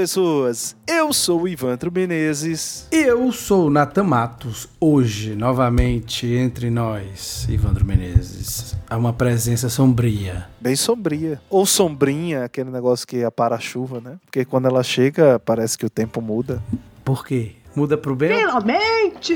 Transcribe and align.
Pessoas! 0.00 0.74
Eu 0.86 1.12
sou 1.12 1.42
o 1.42 1.48
Ivandro 1.48 1.92
Menezes. 1.92 2.88
E 2.90 2.96
eu 2.96 3.30
sou 3.32 3.66
o 3.66 3.70
Natan 3.70 4.04
Matos. 4.04 4.66
Hoje, 4.80 5.34
novamente, 5.34 6.26
entre 6.26 6.70
nós, 6.70 7.46
Ivandro 7.50 7.84
Menezes, 7.84 8.74
há 8.88 8.96
uma 8.96 9.12
presença 9.12 9.68
sombria. 9.68 10.46
Bem 10.58 10.74
sombria. 10.74 11.38
Ou 11.50 11.66
sombrinha, 11.66 12.44
aquele 12.44 12.70
negócio 12.70 13.06
que 13.06 13.18
é 13.18 13.30
para 13.30 13.56
a 13.56 13.60
chuva, 13.60 14.00
né? 14.00 14.16
Porque 14.24 14.42
quando 14.42 14.68
ela 14.68 14.82
chega, 14.82 15.38
parece 15.38 15.76
que 15.76 15.84
o 15.84 15.90
tempo 15.90 16.22
muda. 16.22 16.62
Por 17.04 17.22
quê? 17.22 17.56
Muda 17.76 17.98
pro 17.98 18.16
bem? 18.16 18.38
Finalmente! 18.38 19.34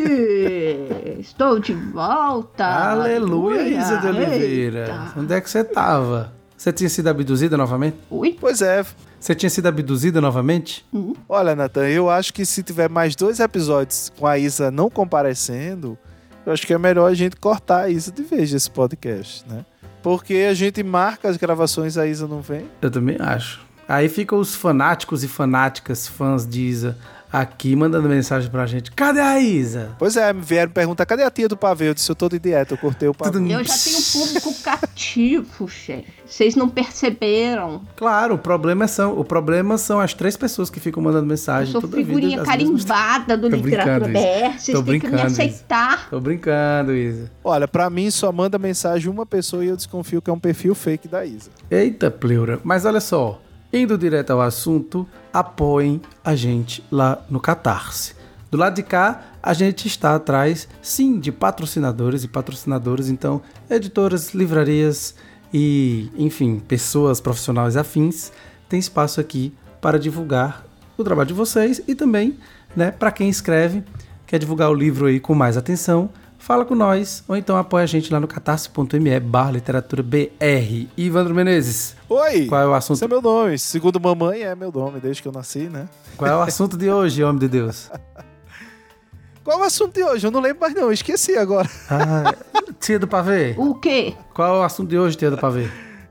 Estou 1.21 1.61
de 1.61 1.75
volta! 1.75 2.65
Aleluia, 2.65 3.69
Isa 3.69 3.99
de 3.99 4.07
Oliveira! 4.07 4.81
Eita. 4.81 5.13
Onde 5.15 5.35
é 5.35 5.43
que 5.43 5.51
você 5.51 5.63
tava? 5.63 6.33
Você 6.57 6.73
tinha 6.73 6.89
sido 6.89 7.09
abduzida 7.09 7.59
novamente? 7.59 7.99
Ui? 8.11 8.35
Pois 8.41 8.63
é. 8.63 8.83
Você 9.25 9.35
tinha 9.35 9.49
sido 9.49 9.67
abduzida 9.69 10.21
novamente? 10.21 10.85
Uhum. 10.93 11.15
Olha, 11.27 11.57
Nathan, 11.57 11.89
eu 11.89 12.11
acho 12.11 12.31
que 12.31 12.45
se 12.45 12.63
tiver 12.63 12.91
mais 12.91 13.17
dois 13.17 13.41
episódios 13.41 14.13
com 14.19 14.27
a 14.27 14.37
Isa 14.37 14.71
não 14.71 14.91
comparecendo, 14.91 15.97
eu 16.45 16.53
acho 16.53 16.67
que 16.67 16.75
é 16.75 16.79
melhor 16.79 17.11
a 17.11 17.15
gente 17.15 17.35
cortar 17.37 17.85
a 17.85 17.89
Isa 17.89 18.13
de 18.13 18.23
vez 18.23 18.51
desse 18.51 18.71
podcast, 18.71 19.43
né? 19.49 19.65
Porque 20.03 20.47
a 20.47 20.53
gente 20.53 20.83
marca 20.83 21.27
as 21.27 21.39
gravações 21.39 21.97
a 21.97 22.07
Isa 22.07 22.29
não 22.29 22.43
vem. 22.43 22.69
Eu 22.83 22.91
também 22.91 23.17
acho. 23.19 23.65
Aí 23.89 24.11
ficam 24.11 24.39
os 24.39 24.55
fanáticos 24.55 25.25
e 25.25 25.29
fanáticas, 25.29 26.07
fãs 26.07 26.47
de 26.47 26.61
Isa, 26.61 26.99
aqui 27.35 27.75
mandando 27.75 28.09
mensagem 28.09 28.49
pra 28.49 28.65
gente. 28.65 28.93
Cadê 28.93 29.19
a 29.19 29.41
Isa? 29.41 29.91
Pois 29.99 30.17
é, 30.17 30.33
me 30.33 30.41
vieram 30.41 30.71
perguntar, 30.71 31.05
cadê 31.05 31.25
a 31.25 31.31
tia 31.31 31.49
do 31.49 31.57
pavê? 31.57 31.89
Eu 31.89 31.95
disse, 31.95 32.09
eu 32.09 32.15
tô 32.15 32.29
de 32.29 32.39
dieta, 32.39 32.75
eu 32.75 32.79
cortei 32.79 33.09
o 33.09 33.15
pavê. 33.15 33.39
Eu 33.39 33.65
já 33.65 33.75
tenho 33.75 33.99
um 33.99 34.03
público 34.03 34.55
cativo, 34.63 35.69
chefe. 35.69 36.13
Vocês 36.25 36.55
não 36.55 36.69
perceberam. 36.69 37.83
Claro, 37.97 38.37
o 38.37 38.39
problema, 38.39 38.87
são, 38.87 39.19
o 39.19 39.25
problema 39.25 39.77
são 39.77 39.99
as 39.99 40.15
três 40.15 40.37
pessoas 40.37 40.71
que 40.71 40.79
ficam 40.79 41.03
mandando 41.03 41.27
mensagem. 41.27 41.75
Eu 41.75 41.81
sou 41.81 41.91
figurinha 41.91 42.39
vida, 42.39 42.45
carimbada 42.45 43.37
do 43.37 43.49
Literatura 43.49 44.13
BR. 44.13 44.59
Vocês 44.59 44.81
têm 44.83 45.01
que 45.01 45.09
me 45.09 45.21
aceitar. 45.21 45.95
Isa. 45.95 46.11
Tô 46.11 46.21
brincando, 46.21 46.95
Isa. 46.95 47.31
Olha, 47.43 47.67
pra 47.67 47.91
mim 47.91 48.11
só 48.11 48.31
manda 48.31 48.59
mensagem 48.59 49.11
uma 49.11 49.27
pessoa 49.27 49.65
e 49.65 49.69
eu 49.69 49.77
desconfio 49.77 50.23
que 50.23 50.31
é 50.31 50.33
um 50.33 50.39
perfil 50.39 50.75
fake 50.75 51.09
da 51.09 51.25
Isa. 51.27 51.51
Eita, 51.69 52.11
pleura. 52.11 52.61
Mas 52.63 52.85
olha 52.85 53.01
só, 53.01 53.41
Indo 53.77 53.99
direto 53.99 54.31
ao 54.31 54.41
assunto, 54.41 55.05
apoiem 55.33 56.01
a 56.25 56.37
gente 56.37 56.81
lá 56.93 57.25
no 57.29 57.41
Catarse. 57.41 58.15
Do 58.49 58.57
lado 58.57 58.77
de 58.77 58.85
cá, 58.85 59.21
a 59.43 59.53
gente 59.53 59.89
está 59.89 60.15
atrás, 60.15 60.69
sim, 60.81 61.19
de 61.19 61.33
patrocinadores 61.33 62.23
e 62.23 62.29
patrocinadoras, 62.29 63.09
então, 63.09 63.43
editoras, 63.69 64.33
livrarias 64.33 65.17
e, 65.53 66.09
enfim, 66.17 66.61
pessoas 66.61 67.21
profissionais 67.21 67.77
afins, 67.77 68.31
tem 68.69 68.79
espaço 68.79 69.21
aqui 69.21 69.53
para 69.81 69.99
divulgar 69.99 70.65
o 70.97 71.03
trabalho 71.03 71.27
de 71.27 71.35
vocês 71.35 71.83
e 71.89 71.97
também, 71.97 72.39
né, 72.77 72.93
para 72.93 73.11
quem 73.11 73.29
escreve, 73.29 73.83
quer 74.25 74.39
divulgar 74.39 74.71
o 74.71 74.75
livro 74.75 75.07
aí 75.07 75.19
com 75.19 75.35
mais 75.35 75.57
atenção, 75.57 76.11
fala 76.45 76.63
com 76.67 76.75
nós, 76.75 77.25
ou 77.27 77.35
então 77.35 77.57
apoia 77.57 77.85
a 77.85 77.87
gente 77.87 78.13
lá 78.13 78.21
no 78.21 78.29
catarse.me 78.29 79.19
barra 79.19 79.53
literatura 79.53 80.03
BR. 80.03 80.87
Ivandro 80.95 81.35
Menezes. 81.35 81.97
Oi! 82.07 82.45
Qual 82.47 82.61
é 82.61 82.67
o 82.67 82.75
assunto? 82.75 82.99
Esse 82.99 83.05
é 83.07 83.09
meu 83.09 83.23
nome. 83.23 83.59
Segundo 83.59 83.99
mamãe, 83.99 84.43
é 84.43 84.55
meu 84.55 84.71
nome, 84.71 85.01
desde 85.01 85.23
que 85.23 85.29
eu 85.29 85.33
nasci, 85.33 85.71
né? 85.71 85.89
Qual 86.19 86.31
é 86.31 86.37
o 86.37 86.43
assunto 86.43 86.77
de 86.77 86.91
hoje, 86.91 87.25
homem 87.25 87.39
de 87.39 87.49
Deus? 87.49 87.91
Qual 89.43 89.59
é 89.59 89.63
o 89.63 89.65
assunto 89.65 89.95
de 89.95 90.05
hoje? 90.05 90.27
Eu 90.27 90.31
não 90.31 90.41
lembro 90.41 90.61
mais 90.61 90.75
não, 90.75 90.93
esqueci 90.93 91.35
agora. 91.37 91.69
Ah, 91.89 92.35
tia 92.79 92.99
do 92.99 93.09
pavê. 93.09 93.55
O 93.57 93.75
quê? 93.75 94.15
Qual 94.35 94.57
é 94.57 94.59
o 94.61 94.63
assunto 94.63 94.91
de 94.91 94.99
hoje, 94.99 95.17
tia 95.17 95.31
do 95.31 95.39
pavê? 95.39 95.67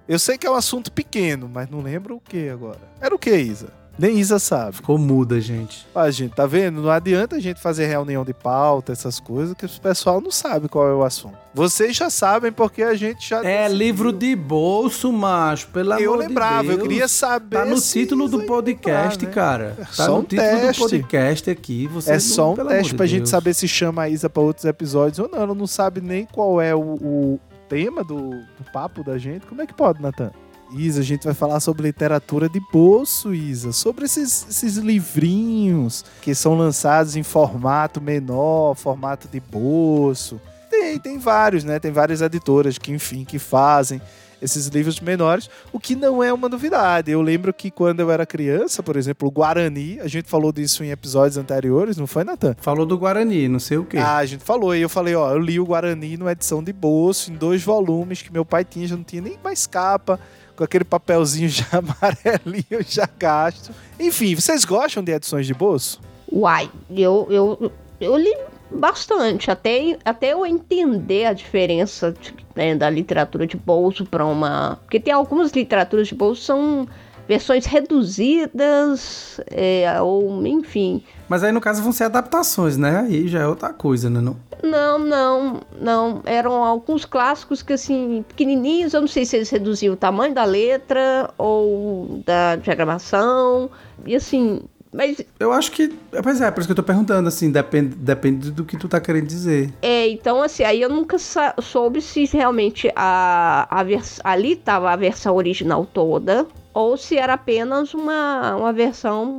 Eu 0.08 0.18
sei 0.18 0.36
que 0.38 0.48
é 0.48 0.50
um 0.50 0.56
assunto 0.56 0.92
pequeno, 0.92 1.48
mas 1.48 1.70
não 1.70 1.82
lembro 1.82 2.16
o 2.16 2.20
que 2.20 2.50
agora. 2.50 2.82
Era 3.00 3.14
o 3.14 3.20
que, 3.20 3.36
Isa? 3.36 3.83
Nem 3.98 4.18
Isa 4.18 4.40
sabe. 4.40 4.76
Ficou 4.78 4.98
muda, 4.98 5.40
gente. 5.40 5.86
Ah, 5.94 6.09
gente, 6.09 6.34
tá 6.34 6.48
vendo? 6.48 6.81
Não 6.81 6.90
adianta 6.90 7.36
a 7.36 7.40
gente 7.40 7.62
fazer 7.62 7.86
reunião 7.86 8.26
de 8.26 8.34
pauta, 8.34 8.92
essas 8.92 9.20
coisas, 9.20 9.54
que 9.54 9.66
o 9.66 9.70
pessoal 9.81 10.20
não 10.20 10.31
sabe 10.31 10.68
qual 10.68 10.88
é 10.88 10.94
o 10.94 11.04
assunto. 11.04 11.38
Vocês 11.54 11.96
já 11.96 12.09
sabem 12.09 12.52
porque 12.52 12.81
a 12.81 12.96
gente 12.96 13.30
já. 13.30 13.40
É 13.46 13.64
decidiu. 13.64 13.78
livro 13.78 14.12
de 14.12 14.36
bolso, 14.36 15.12
macho, 15.14 15.68
pelo 15.68 15.94
eu 15.94 16.14
amor 16.14 16.26
lembrava, 16.26 16.64
de 16.64 16.70
Deus. 16.70 16.80
eu 16.80 16.88
queria 16.88 17.08
saber. 17.08 17.58
Tá 17.58 17.66
no 17.66 17.80
título 17.80 18.28
do 18.28 18.44
podcast, 18.44 19.24
né? 19.24 19.31
cara. 19.31 19.78
É 19.80 19.86
tá 19.96 20.08
no 20.08 20.18
um 20.18 20.24
título 20.24 20.50
teste. 20.50 20.81
do 20.81 20.90
podcast 20.90 21.50
aqui. 21.52 21.88
Você 21.88 22.14
é 22.14 22.20
só 22.20 22.54
um 22.54 22.56
teste 22.56 22.96
pra 22.96 23.06
gente 23.06 23.30
saber 23.30 23.54
se 23.54 23.68
chama 23.68 24.04
a 24.04 24.10
Isa 24.10 24.28
pra 24.28 24.42
outros 24.42 24.66
episódios 24.66 25.20
ou 25.20 25.30
não. 25.30 25.40
Ela 25.40 25.54
não 25.54 25.68
sabe 25.68 26.02
nem 26.02 26.25
qual 26.25 26.60
é 26.60 26.74
o, 26.74 26.80
o 26.80 27.40
tema 27.70 28.04
do, 28.04 28.31
do 28.31 28.72
papo 28.74 29.04
da 29.04 29.20
gente. 29.20 29.46
Como 29.46 29.62
é 29.62 29.68
que 29.68 29.74
pode, 29.74 30.02
Natan? 30.02 30.31
Isa, 30.76 31.02
a 31.02 31.04
gente 31.04 31.26
vai 31.26 31.34
falar 31.34 31.60
sobre 31.60 31.84
literatura 31.84 32.50
de 32.50 32.60
bolso, 32.72 33.34
Isa. 33.34 33.72
Sobre 33.72 34.06
esses, 34.06 34.48
esses 34.50 34.78
livrinhos 34.78 36.04
que 36.22 36.34
são 36.34 36.56
lançados 36.56 37.16
em 37.16 37.24
formato 37.24 38.02
menor, 38.02 38.76
formato 38.76 39.28
de 39.28 39.40
bolso. 39.40 40.42
Tem, 40.70 40.98
tem 40.98 41.20
vários, 41.20 41.64
né? 41.64 41.80
Tem 41.80 41.92
várias 41.92 42.22
editoras 42.22 42.78
que, 42.78 42.92
enfim, 42.92 43.24
que 43.24 43.38
fazem 43.38 44.02
esses 44.44 44.68
livros 44.68 45.00
menores, 45.00 45.50
o 45.72 45.80
que 45.80 45.96
não 45.96 46.22
é 46.22 46.34
uma 46.34 46.50
novidade. 46.50 47.10
Eu 47.10 47.22
lembro 47.22 47.54
que 47.54 47.72
quando 47.72 48.02
eu 48.02 48.12
era 48.12 48.26
criança, 48.26 48.84
por 48.84 48.98
exemplo, 48.98 49.30
o 49.30 49.32
Guarani, 49.32 50.02
a 50.02 50.08
gente 50.08 50.30
falou 50.30 50.52
disso 50.52 50.84
em 50.84 50.92
episódios 50.92 51.38
anteriores, 51.38 51.96
não 51.96 52.06
foi, 52.06 52.26
Natan? 52.26 52.54
Falou 52.60 52.86
do 52.86 52.98
Guarani, 52.98 53.48
não 53.48 53.60
sei 53.60 53.78
o 53.78 53.86
quê. 53.86 53.98
Ah, 53.98 54.18
a 54.18 54.26
gente 54.26 54.44
falou, 54.44 54.76
e 54.76 54.82
eu 54.82 54.90
falei, 54.90 55.16
ó, 55.16 55.32
eu 55.32 55.40
li 55.40 55.62
o 55.62 55.66
Guarani 55.66 56.18
numa 56.18 56.34
edição 56.34 56.62
de 56.62 56.74
bolso, 56.74 57.32
em 57.32 57.36
dois 57.36 57.64
volumes, 57.64 58.22
que 58.22 58.34
meu 58.34 58.44
pai 58.44 58.66
tinha, 58.66 58.86
já 58.86 58.98
não 58.98 59.04
tinha 59.04 59.22
nem 59.22 59.40
mais 59.42 59.66
capa 59.66 60.20
com 60.56 60.64
aquele 60.64 60.84
papelzinho 60.84 61.50
já 61.50 61.66
amarelinho, 61.74 62.84
já 62.88 63.08
gasto. 63.18 63.72
Enfim, 64.00 64.36
vocês 64.36 64.66
gostam 64.66 65.03
de 65.03 65.12
edições 65.12 65.46
de 65.46 65.53
bolso? 65.53 66.00
Uai, 66.31 66.69
eu, 66.90 67.28
eu, 67.30 67.72
eu 68.00 68.18
li 68.18 68.36
bastante, 68.69 69.52
até, 69.52 69.97
até 70.03 70.34
eu 70.34 70.46
entender 70.46 71.25
a 71.25 71.34
diferença 71.34 72.12
de, 72.12 72.34
né, 72.56 72.75
da 72.75 72.90
literatura 72.90 73.46
de 73.46 73.56
bolso 73.56 74.06
para 74.06 74.25
uma. 74.25 74.80
Porque 74.84 75.00
tem 75.00 75.13
algumas 75.13 75.52
literaturas 75.52 76.08
de 76.08 76.16
bolso 76.16 76.42
são 76.42 76.88
versões 77.28 77.66
reduzidas, 77.66 79.40
é, 79.50 80.02
ou 80.02 80.46
enfim. 80.46 81.04
Mas 81.28 81.44
aí 81.44 81.52
no 81.52 81.62
caso 81.62 81.82
vão 81.82 81.92
ser 81.92 82.06
adaptações, 82.06 82.78
né? 82.78 83.06
Aí 83.08 83.28
já 83.28 83.40
é 83.40 83.48
outra 83.48 83.70
coisa, 83.74 84.10
né? 84.10 84.20
Não, 84.20 84.36
não, 84.64 85.00
não. 85.00 85.62
não. 85.80 86.22
Eram 86.26 86.64
alguns 86.64 87.06
clássicos 87.06 87.62
que, 87.62 87.74
assim, 87.74 88.24
pequenininhos, 88.28 88.94
eu 88.94 89.02
não 89.02 89.08
sei 89.08 89.26
se 89.26 89.36
eles 89.38 89.50
reduziam 89.50 89.94
o 89.94 89.98
tamanho 89.98 90.34
da 90.34 90.44
letra 90.44 91.30
ou 91.38 92.22
da 92.26 92.56
diagramação. 92.58 93.70
E 94.06 94.16
assim, 94.16 94.62
mas. 94.94 95.22
Eu 95.40 95.52
acho 95.52 95.72
que. 95.72 95.88
Pois 96.22 96.40
é, 96.40 96.52
por 96.52 96.60
isso 96.60 96.68
que 96.68 96.72
eu 96.72 96.76
tô 96.76 96.84
perguntando, 96.84 97.28
assim, 97.28 97.52
depende, 97.52 97.96
depende 97.96 98.52
do 98.52 98.64
que 98.64 98.78
tu 98.78 98.88
tá 98.88 99.02
querendo 99.02 99.26
dizer. 99.26 99.74
É, 99.82 100.08
então, 100.08 100.42
assim, 100.42 100.64
aí 100.64 100.82
eu 100.82 100.90
nunca 100.90 101.18
soube 101.18 102.00
se 102.02 102.26
realmente 102.26 102.92
a, 102.96 103.68
a 103.70 103.84
vers 103.84 104.20
ali 104.24 104.56
tava 104.56 104.92
a 104.92 104.96
versão 104.96 105.36
original 105.36 105.86
toda 105.86 106.46
ou 106.74 106.98
se 106.98 107.18
era 107.18 107.34
apenas 107.34 107.94
uma, 107.94 108.56
uma 108.56 108.74
versão 108.74 109.38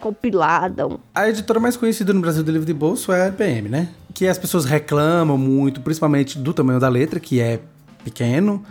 compilada. 0.00 0.88
A 1.14 1.28
editora 1.28 1.58
mais 1.58 1.76
conhecida 1.76 2.12
no 2.12 2.20
Brasil 2.20 2.42
do 2.42 2.52
livro 2.52 2.66
de 2.66 2.74
bolso 2.74 3.12
é 3.12 3.22
a 3.22 3.28
RPM, 3.28 3.68
né? 3.68 3.88
Que 4.14 4.26
as 4.26 4.38
pessoas 4.38 4.64
reclamam 4.64 5.36
muito, 5.36 5.80
principalmente 5.80 6.38
do 6.38 6.52
tamanho 6.52 6.78
da 6.78 6.88
letra, 6.88 7.18
que 7.18 7.40
é 7.40 7.60
pequeno, 8.04 8.64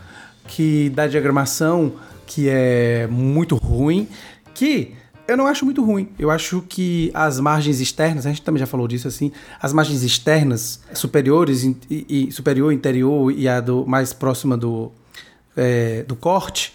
que 0.48 0.90
da 0.92 1.08
diagramação, 1.08 1.94
que 2.26 2.48
é 2.50 3.08
muito 3.08 3.56
ruim, 3.56 4.08
que 4.54 4.96
eu 5.28 5.36
não 5.36 5.48
acho 5.48 5.66
muito 5.66 5.84
ruim. 5.84 6.10
Eu 6.18 6.30
acho 6.30 6.64
que 6.70 7.12
as 7.14 7.40
margens 7.40 7.80
externas, 7.82 8.26
a 8.26 8.30
gente 8.30 8.42
também 8.42 8.60
já 8.60 8.68
falou 8.68 8.88
disso 8.88 9.08
assim, 9.08 9.32
as 9.60 9.74
margens 9.74 10.04
externas 10.04 10.82
superiores 10.94 11.64
e, 11.64 11.78
e 11.90 12.32
superior, 12.32 12.72
interior 12.72 13.32
e 13.32 13.48
a 13.48 13.60
do 13.60 13.86
mais 13.86 14.14
próxima 14.14 14.56
do, 14.56 14.92
é, 15.58 16.04
do 16.04 16.16
corte, 16.16 16.74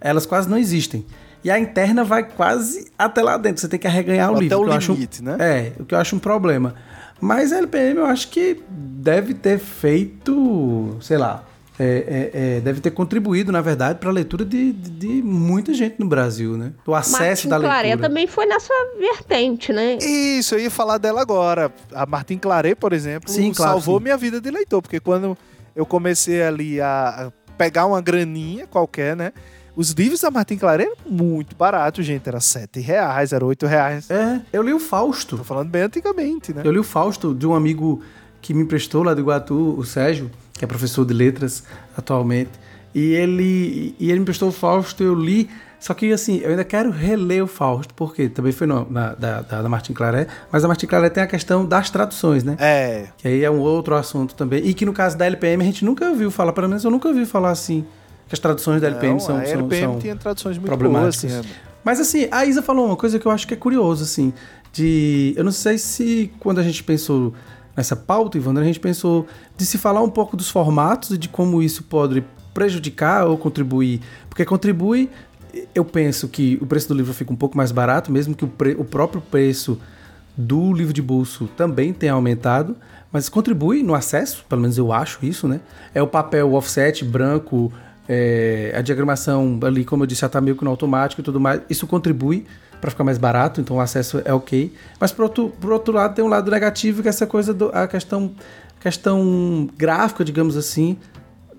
elas 0.00 0.26
quase 0.26 0.48
não 0.48 0.56
existem. 0.56 1.04
E 1.42 1.50
a 1.50 1.58
interna 1.58 2.04
vai 2.04 2.24
quase 2.24 2.90
até 2.98 3.22
lá 3.22 3.36
dentro. 3.36 3.60
Você 3.60 3.68
tem 3.68 3.78
que 3.78 3.86
arreganhar 3.86 4.30
o 4.30 4.34
até 4.34 4.42
livro. 4.42 4.72
Até 4.72 4.90
o 4.90 4.94
limite, 4.94 5.22
um, 5.22 5.24
né? 5.24 5.36
É, 5.40 5.72
o 5.80 5.84
que 5.84 5.94
eu 5.94 5.98
acho 5.98 6.14
um 6.14 6.18
problema. 6.18 6.74
Mas 7.20 7.52
a 7.52 7.58
LPM 7.58 7.98
eu 7.98 8.06
acho 8.06 8.28
que 8.28 8.62
deve 8.68 9.34
ter 9.34 9.58
feito, 9.58 10.96
sei 11.00 11.18
lá, 11.18 11.44
é, 11.78 11.84
é, 11.84 12.56
é, 12.56 12.60
deve 12.60 12.80
ter 12.80 12.90
contribuído, 12.90 13.50
na 13.50 13.62
verdade, 13.62 13.98
para 13.98 14.10
a 14.10 14.12
leitura 14.12 14.44
de, 14.44 14.70
de, 14.70 14.90
de, 14.90 15.22
muita 15.22 15.72
gente 15.72 15.96
no 15.98 16.06
Brasil, 16.06 16.56
né? 16.56 16.72
O 16.86 16.94
acesso 16.94 17.22
Martin 17.22 17.48
da 17.48 17.56
leitura. 17.56 17.80
Claret 17.80 18.00
também 18.00 18.26
foi 18.26 18.44
nessa 18.44 18.74
vertente, 18.98 19.72
né? 19.72 19.96
Isso, 19.96 20.54
eu 20.54 20.60
ia 20.60 20.70
falar 20.70 20.98
dela 20.98 21.22
agora. 21.22 21.72
A 21.94 22.04
Martin 22.04 22.36
Claret, 22.36 22.74
por 22.74 22.92
exemplo, 22.92 23.30
sim, 23.30 23.50
claro, 23.50 23.72
salvou 23.72 23.96
sim. 23.96 24.04
minha 24.04 24.16
vida 24.18 24.42
de 24.42 24.50
leitor, 24.50 24.82
porque 24.82 25.00
quando 25.00 25.36
eu 25.74 25.86
comecei 25.86 26.42
ali 26.42 26.82
a 26.82 27.32
pegar 27.56 27.86
uma 27.86 28.00
graninha 28.02 28.66
qualquer, 28.66 29.16
né? 29.16 29.32
Os 29.80 29.92
livros 29.92 30.20
da 30.20 30.30
Martin 30.30 30.58
Claret 30.58 30.88
eram 30.88 30.94
muito 31.06 31.56
baratos, 31.56 32.04
gente. 32.04 32.28
Era 32.28 32.38
7 32.38 32.80
reais, 32.80 33.32
era 33.32 33.42
8 33.42 33.66
reais. 33.66 34.10
É, 34.10 34.38
eu 34.52 34.62
li 34.62 34.74
o 34.74 34.78
Fausto. 34.78 35.38
Tô 35.38 35.42
falando 35.42 35.70
bem 35.70 35.80
antigamente, 35.80 36.52
né? 36.52 36.60
Eu 36.62 36.70
li 36.70 36.78
o 36.78 36.84
Fausto 36.84 37.34
de 37.34 37.46
um 37.46 37.54
amigo 37.54 38.02
que 38.42 38.52
me 38.52 38.62
emprestou 38.62 39.02
lá 39.02 39.14
do 39.14 39.22
Iguatu, 39.22 39.74
o 39.78 39.82
Sérgio, 39.82 40.30
que 40.52 40.62
é 40.62 40.68
professor 40.68 41.06
de 41.06 41.14
letras 41.14 41.64
atualmente. 41.96 42.50
E 42.94 43.14
ele, 43.14 43.96
e 43.98 44.10
ele 44.10 44.16
me 44.16 44.20
emprestou 44.20 44.50
o 44.50 44.52
Fausto, 44.52 45.02
eu 45.02 45.14
li. 45.14 45.48
Só 45.78 45.94
que, 45.94 46.12
assim, 46.12 46.40
eu 46.40 46.50
ainda 46.50 46.64
quero 46.64 46.90
reler 46.90 47.42
o 47.42 47.46
Fausto, 47.46 47.94
porque 47.94 48.28
também 48.28 48.52
foi 48.52 48.66
no, 48.66 48.86
na, 48.90 49.14
da, 49.14 49.40
da, 49.40 49.62
da 49.62 49.68
Martin 49.70 49.94
Claret, 49.94 50.28
mas 50.52 50.62
a 50.62 50.68
Martin 50.68 50.88
Claret 50.88 51.10
tem 51.10 51.22
a 51.22 51.26
questão 51.26 51.64
das 51.64 51.88
traduções, 51.88 52.44
né? 52.44 52.54
É. 52.60 53.06
Que 53.16 53.28
aí 53.28 53.42
é 53.42 53.50
um 53.50 53.60
outro 53.60 53.94
assunto 53.94 54.34
também. 54.34 54.62
E 54.62 54.74
que 54.74 54.84
no 54.84 54.92
caso 54.92 55.16
da 55.16 55.24
LPM 55.24 55.62
a 55.62 55.66
gente 55.66 55.86
nunca 55.86 56.06
ouviu 56.06 56.30
falar, 56.30 56.52
pelo 56.52 56.68
menos 56.68 56.84
eu 56.84 56.90
nunca 56.90 57.08
ouvi 57.08 57.24
falar 57.24 57.48
assim, 57.48 57.86
que 58.30 58.34
as 58.34 58.38
traduções 58.38 58.80
da 58.80 58.86
LPM 58.86 59.14
Não, 59.14 59.20
são, 59.20 59.36
a 59.36 59.44
são, 59.44 59.58
LPM 59.58 59.92
são 59.92 59.98
tinha 59.98 60.14
traduções 60.14 60.56
muito 60.56 60.68
problemáticas. 60.68 61.32
boas, 61.32 61.44
assim, 61.44 61.54
Mas 61.82 61.98
assim, 62.00 62.28
a 62.30 62.46
Isa 62.46 62.62
falou 62.62 62.86
uma 62.86 62.94
coisa 62.94 63.18
que 63.18 63.26
eu 63.26 63.32
acho 63.32 63.44
que 63.46 63.54
é 63.54 63.56
curioso, 63.56 64.04
assim, 64.04 64.32
de... 64.72 65.34
Eu 65.36 65.42
não 65.42 65.50
sei 65.50 65.76
se 65.78 66.30
quando 66.38 66.60
a 66.60 66.62
gente 66.62 66.84
pensou 66.84 67.34
nessa 67.76 67.96
pauta, 67.96 68.38
Ivandro, 68.38 68.62
a 68.62 68.66
gente 68.66 68.78
pensou 68.78 69.26
de 69.56 69.66
se 69.66 69.78
falar 69.78 70.00
um 70.00 70.08
pouco 70.08 70.36
dos 70.36 70.48
formatos 70.48 71.10
e 71.10 71.18
de 71.18 71.28
como 71.28 71.60
isso 71.60 71.82
pode 71.82 72.24
prejudicar 72.54 73.26
ou 73.26 73.36
contribuir. 73.36 74.00
Porque 74.28 74.44
contribui, 74.44 75.10
eu 75.74 75.84
penso 75.84 76.28
que 76.28 76.56
o 76.60 76.66
preço 76.66 76.86
do 76.86 76.94
livro 76.94 77.12
fica 77.12 77.32
um 77.32 77.36
pouco 77.36 77.56
mais 77.56 77.72
barato, 77.72 78.12
mesmo 78.12 78.32
que 78.36 78.44
o, 78.44 78.52
o 78.78 78.84
próprio 78.84 79.20
preço 79.20 79.76
do 80.36 80.72
livro 80.72 80.92
de 80.92 81.02
bolso 81.02 81.48
também 81.56 81.92
tenha 81.92 82.12
aumentado, 82.12 82.76
mas 83.12 83.28
contribui 83.28 83.82
no 83.82 83.94
acesso, 83.94 84.44
pelo 84.48 84.62
menos 84.62 84.78
eu 84.78 84.92
acho 84.92 85.18
isso, 85.26 85.48
né? 85.48 85.60
É 85.92 86.00
o 86.00 86.06
papel 86.06 86.54
offset 86.54 87.04
branco, 87.04 87.72
é, 88.12 88.72
a 88.74 88.82
diagramação 88.82 89.60
ali, 89.62 89.84
como 89.84 90.02
eu 90.02 90.06
disse, 90.06 90.22
já 90.22 90.26
está 90.26 90.40
meio 90.40 90.56
que 90.56 90.64
no 90.64 90.70
automático 90.70 91.20
e 91.20 91.24
tudo 91.24 91.38
mais. 91.38 91.60
Isso 91.70 91.86
contribui 91.86 92.44
para 92.80 92.90
ficar 92.90 93.04
mais 93.04 93.18
barato, 93.18 93.60
então 93.60 93.76
o 93.76 93.80
acesso 93.80 94.20
é 94.24 94.34
ok. 94.34 94.74
Mas 94.98 95.12
por 95.12 95.22
outro, 95.22 95.52
por 95.60 95.72
outro 95.72 95.94
lado 95.94 96.12
tem 96.12 96.24
um 96.24 96.28
lado 96.28 96.50
negativo 96.50 97.02
que 97.02 97.08
é 97.08 97.10
essa 97.10 97.24
coisa 97.24 97.54
do, 97.54 97.70
a 97.72 97.86
questão 97.86 98.32
questão 98.80 99.68
gráfica, 99.76 100.24
digamos 100.24 100.56
assim, 100.56 100.96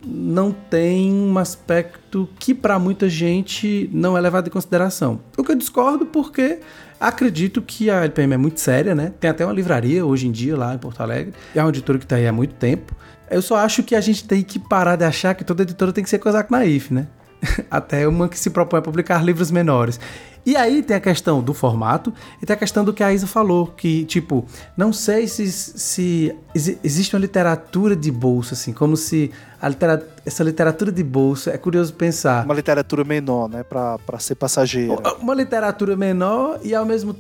não 0.03 0.51
tem 0.51 1.13
um 1.13 1.38
aspecto 1.38 2.27
que 2.38 2.53
para 2.53 2.77
muita 2.77 3.07
gente 3.07 3.89
não 3.94 4.18
é 4.18 4.19
levado 4.19 4.48
em 4.48 4.50
consideração. 4.50 5.21
O 5.38 5.44
que 5.44 5.51
eu 5.53 5.56
discordo 5.56 6.06
porque 6.06 6.59
acredito 7.00 7.62
que 7.62 7.89
a 7.89 8.03
LPM 8.03 8.33
é 8.33 8.38
muito 8.38 8.59
séria, 8.59 8.94
né? 8.94 9.13
Tem 9.21 9.30
até 9.30 9.45
uma 9.45 9.53
livraria 9.53 10.06
hoje 10.06 10.27
em 10.27 10.31
dia 10.31 10.57
lá 10.57 10.74
em 10.74 10.80
Porto 10.80 11.00
Alegre, 11.00 11.33
é 11.56 11.62
uma 11.62 11.69
editora 11.69 11.98
que 11.98 12.06
está 12.06 12.18
aí 12.18 12.27
há 12.27 12.33
muito 12.33 12.56
tempo. 12.56 12.94
Eu 13.31 13.41
só 13.41 13.55
acho 13.55 13.81
que 13.81 13.95
a 13.95 14.01
gente 14.01 14.25
tem 14.25 14.43
que 14.43 14.59
parar 14.59 14.95
de 14.95 15.05
achar 15.05 15.33
que 15.33 15.43
toda 15.43 15.63
editora 15.63 15.93
tem 15.93 16.03
que 16.03 16.09
ser 16.09 16.19
Cosaco 16.19 16.51
Naif, 16.51 16.93
né? 16.93 17.07
até 17.69 18.07
uma 18.07 18.29
que 18.29 18.37
se 18.37 18.49
propõe 18.49 18.79
a 18.79 18.81
publicar 18.81 19.23
livros 19.23 19.51
menores. 19.51 19.99
E 20.43 20.55
aí 20.55 20.81
tem 20.81 20.97
a 20.97 20.99
questão 20.99 21.39
do 21.39 21.53
formato 21.53 22.11
e 22.41 22.45
tem 22.45 22.55
a 22.55 22.57
questão 22.57 22.83
do 22.83 22.91
que 22.91 23.03
a 23.03 23.13
Isa 23.13 23.27
falou, 23.27 23.67
que, 23.67 24.05
tipo, 24.05 24.43
não 24.75 24.91
sei 24.91 25.27
se, 25.27 25.51
se 25.51 26.35
existe 26.83 27.15
uma 27.15 27.21
literatura 27.21 27.95
de 27.95 28.11
bolso, 28.11 28.55
assim, 28.55 28.73
como 28.73 28.97
se 28.97 29.31
literatura, 29.63 30.11
essa 30.25 30.43
literatura 30.43 30.91
de 30.91 31.03
bolso, 31.03 31.51
é 31.51 31.57
curioso 31.59 31.93
pensar. 31.93 32.43
Uma 32.43 32.55
literatura 32.55 33.03
menor, 33.03 33.47
né, 33.47 33.61
pra, 33.61 33.99
pra 33.99 34.17
ser 34.17 34.33
passageira. 34.33 34.95
Uma 35.19 35.35
literatura 35.35 35.95
menor 35.95 36.59
e 36.63 36.73
ao 36.73 36.85
mesmo 36.85 37.15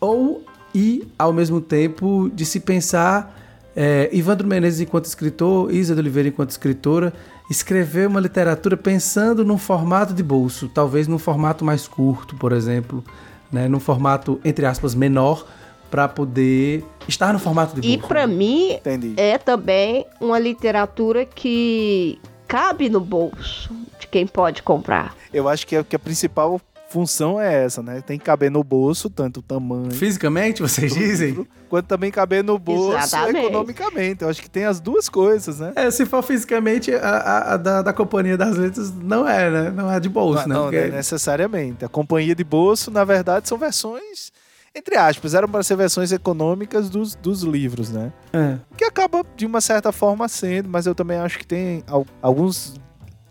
ou 0.00 0.42
e 0.74 1.06
ao 1.18 1.30
mesmo 1.30 1.60
tempo 1.60 2.30
de 2.34 2.46
se 2.46 2.58
pensar 2.58 3.41
é, 3.74 4.08
Ivandro 4.12 4.46
Menezes 4.46 4.80
enquanto 4.80 5.06
escritor, 5.06 5.72
Isa 5.72 5.94
de 5.94 6.00
Oliveira 6.00 6.28
enquanto 6.28 6.50
escritora, 6.50 7.12
escrever 7.50 8.06
uma 8.08 8.20
literatura 8.20 8.76
pensando 8.76 9.44
num 9.44 9.58
formato 9.58 10.12
de 10.14 10.22
bolso, 10.22 10.68
talvez 10.68 11.08
num 11.08 11.18
formato 11.18 11.64
mais 11.64 11.88
curto, 11.88 12.36
por 12.36 12.52
exemplo, 12.52 13.02
né, 13.50 13.68
num 13.68 13.80
formato 13.80 14.40
entre 14.44 14.66
aspas 14.66 14.94
menor 14.94 15.46
para 15.90 16.08
poder 16.08 16.84
estar 17.06 17.32
no 17.32 17.38
formato 17.38 17.74
de 17.78 17.86
bolso. 17.86 18.04
E 18.04 18.08
para 18.08 18.26
mim 18.26 18.72
Entendi. 18.72 19.14
é 19.16 19.36
também 19.36 20.06
uma 20.20 20.38
literatura 20.38 21.26
que 21.26 22.18
cabe 22.48 22.88
no 22.88 23.00
bolso 23.00 23.74
de 24.00 24.06
quem 24.06 24.26
pode 24.26 24.62
comprar. 24.62 25.14
Eu 25.32 25.48
acho 25.48 25.66
que, 25.66 25.76
é, 25.76 25.82
que 25.82 25.96
a 25.96 25.98
principal 25.98 26.60
função 26.92 27.40
é 27.40 27.64
essa, 27.64 27.82
né? 27.82 28.02
Tem 28.02 28.18
que 28.18 28.24
caber 28.24 28.50
no 28.50 28.62
bolso, 28.62 29.08
tanto 29.08 29.40
o 29.40 29.42
tamanho. 29.42 29.90
Fisicamente, 29.92 30.60
vocês 30.60 30.92
dizem? 30.92 31.46
Quanto 31.68 31.86
também 31.86 32.10
caber 32.10 32.44
no 32.44 32.58
bolso 32.58 32.98
Exatamente. 32.98 33.46
economicamente. 33.46 34.22
Eu 34.22 34.28
acho 34.28 34.42
que 34.42 34.50
tem 34.50 34.64
as 34.64 34.78
duas 34.78 35.08
coisas, 35.08 35.58
né? 35.58 35.72
É, 35.74 35.90
se 35.90 36.04
for 36.04 36.22
fisicamente, 36.22 36.94
a, 36.94 36.98
a, 36.98 37.54
a 37.54 37.56
da, 37.56 37.82
da, 37.82 37.92
Companhia 37.94 38.36
das 38.36 38.58
Letras 38.58 38.92
não 38.92 39.26
é, 39.26 39.50
né? 39.50 39.70
Não 39.70 39.90
é 39.90 39.98
de 39.98 40.08
bolso, 40.08 40.46
não, 40.46 40.70
né? 40.70 40.80
Não, 40.82 40.88
não 40.88 40.96
necessariamente. 40.96 41.84
A 41.84 41.88
Companhia 41.88 42.34
de 42.34 42.44
Bolso, 42.44 42.90
na 42.90 43.04
verdade, 43.04 43.48
são 43.48 43.56
versões 43.56 44.30
entre 44.74 44.96
aspas, 44.96 45.34
eram 45.34 45.48
para 45.48 45.62
ser 45.62 45.76
versões 45.76 46.12
econômicas 46.12 46.88
dos, 46.88 47.14
dos 47.14 47.42
livros, 47.42 47.90
né? 47.90 48.10
É. 48.32 48.56
Que 48.74 48.84
acaba 48.84 49.22
de 49.36 49.44
uma 49.44 49.60
certa 49.60 49.92
forma 49.92 50.26
sendo, 50.28 50.68
mas 50.68 50.86
eu 50.86 50.94
também 50.94 51.18
acho 51.18 51.38
que 51.38 51.46
tem 51.46 51.84
alguns 52.22 52.74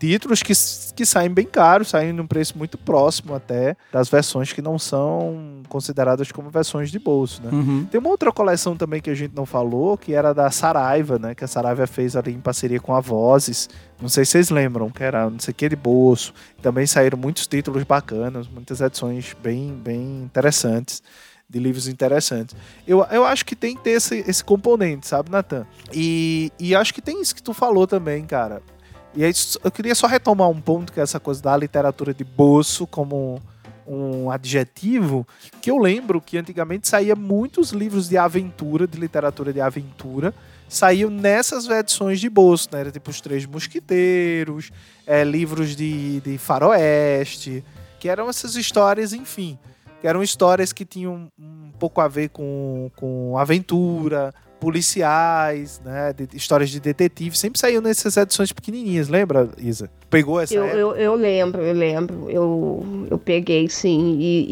títulos 0.02 0.42
que, 0.42 0.52
que 0.96 1.06
saem 1.06 1.30
bem 1.30 1.46
caros, 1.46 1.90
saem 1.90 2.12
num 2.12 2.26
preço 2.26 2.58
muito 2.58 2.76
próximo 2.76 3.36
até 3.36 3.76
das 3.92 4.08
versões 4.08 4.52
que 4.52 4.60
não 4.60 4.76
são 4.76 5.62
consideradas 5.68 6.32
como 6.32 6.50
versões 6.50 6.90
de 6.90 6.98
bolso, 6.98 7.40
né? 7.40 7.50
Uhum. 7.52 7.84
Tem 7.84 8.00
uma 8.00 8.10
outra 8.10 8.32
coleção 8.32 8.76
também 8.76 9.00
que 9.00 9.08
a 9.08 9.14
gente 9.14 9.32
não 9.32 9.46
falou, 9.46 9.96
que 9.96 10.12
era 10.12 10.34
da 10.34 10.50
Saraiva, 10.50 11.20
né? 11.20 11.36
Que 11.36 11.44
a 11.44 11.46
Saraiva 11.46 11.86
fez 11.86 12.16
ali 12.16 12.32
em 12.32 12.40
parceria 12.40 12.80
com 12.80 12.92
a 12.92 12.98
Vozes. 12.98 13.70
Não 14.00 14.08
sei 14.08 14.24
se 14.24 14.32
vocês 14.32 14.50
lembram, 14.50 14.90
que 14.90 15.04
era 15.04 15.30
não 15.30 15.38
sei 15.38 15.52
o 15.52 15.54
que 15.54 15.68
de 15.68 15.76
bolso. 15.76 16.34
Também 16.60 16.84
saíram 16.84 17.16
muitos 17.16 17.46
títulos 17.46 17.84
bacanas, 17.84 18.48
muitas 18.48 18.80
edições 18.80 19.36
bem, 19.40 19.72
bem 19.72 20.24
interessantes 20.24 21.00
de 21.48 21.60
livros 21.60 21.86
interessantes. 21.86 22.56
Eu, 22.88 23.06
eu 23.10 23.24
acho 23.24 23.44
que 23.44 23.54
tem 23.54 23.76
que 23.76 23.82
ter 23.82 23.90
esse, 23.90 24.24
esse 24.26 24.42
componente, 24.42 25.06
sabe, 25.06 25.30
Natan? 25.30 25.64
E, 25.92 26.50
e 26.58 26.74
acho 26.74 26.92
que 26.92 27.02
tem 27.02 27.20
isso 27.20 27.34
que 27.34 27.42
tu 27.42 27.52
falou 27.52 27.86
também, 27.86 28.24
cara. 28.24 28.62
E 29.14 29.24
aí, 29.24 29.32
eu 29.62 29.70
queria 29.70 29.94
só 29.94 30.06
retomar 30.06 30.48
um 30.48 30.60
ponto 30.60 30.92
que 30.92 30.98
é 30.98 31.02
essa 31.02 31.20
coisa 31.20 31.42
da 31.42 31.56
literatura 31.56 32.14
de 32.14 32.24
bolso 32.24 32.86
como 32.86 33.40
um 33.86 34.30
adjetivo, 34.30 35.26
que 35.60 35.70
eu 35.70 35.76
lembro 35.76 36.20
que 36.20 36.38
antigamente 36.38 36.88
saía 36.88 37.14
muitos 37.14 37.70
livros 37.70 38.08
de 38.08 38.16
aventura, 38.16 38.86
de 38.86 38.98
literatura 38.98 39.52
de 39.52 39.60
aventura, 39.60 40.32
saíam 40.68 41.10
nessas 41.10 41.68
edições 41.68 42.20
de 42.20 42.30
bolso, 42.30 42.68
né? 42.72 42.80
Era 42.80 42.90
tipo 42.90 43.10
os 43.10 43.20
Três 43.20 43.44
Mosquiteiros, 43.44 44.70
é, 45.06 45.22
livros 45.24 45.76
de, 45.76 46.20
de 46.20 46.38
faroeste, 46.38 47.62
que 48.00 48.08
eram 48.08 48.28
essas 48.28 48.56
histórias, 48.56 49.12
enfim, 49.12 49.58
que 50.00 50.08
eram 50.08 50.22
histórias 50.22 50.72
que 50.72 50.84
tinham 50.84 51.28
um 51.38 51.70
pouco 51.78 52.00
a 52.00 52.08
ver 52.08 52.30
com, 52.30 52.90
com 52.96 53.36
aventura, 53.36 54.32
policiais, 54.62 55.82
né? 55.84 56.12
De, 56.12 56.28
histórias 56.36 56.70
de 56.70 56.78
detetive, 56.78 57.36
sempre 57.36 57.58
saíam 57.58 57.82
nessas 57.82 58.16
edições 58.16 58.52
pequenininhas, 58.52 59.08
lembra, 59.08 59.48
Isa? 59.58 59.90
Pegou 60.08 60.40
essa 60.40 60.54
eu, 60.54 60.64
eu, 60.66 60.94
eu, 60.94 61.14
lembro, 61.16 61.60
eu 61.62 61.74
lembro. 61.74 62.30
Eu, 62.30 63.08
eu 63.10 63.18
peguei, 63.18 63.68
sim. 63.68 64.16
E, 64.20 64.46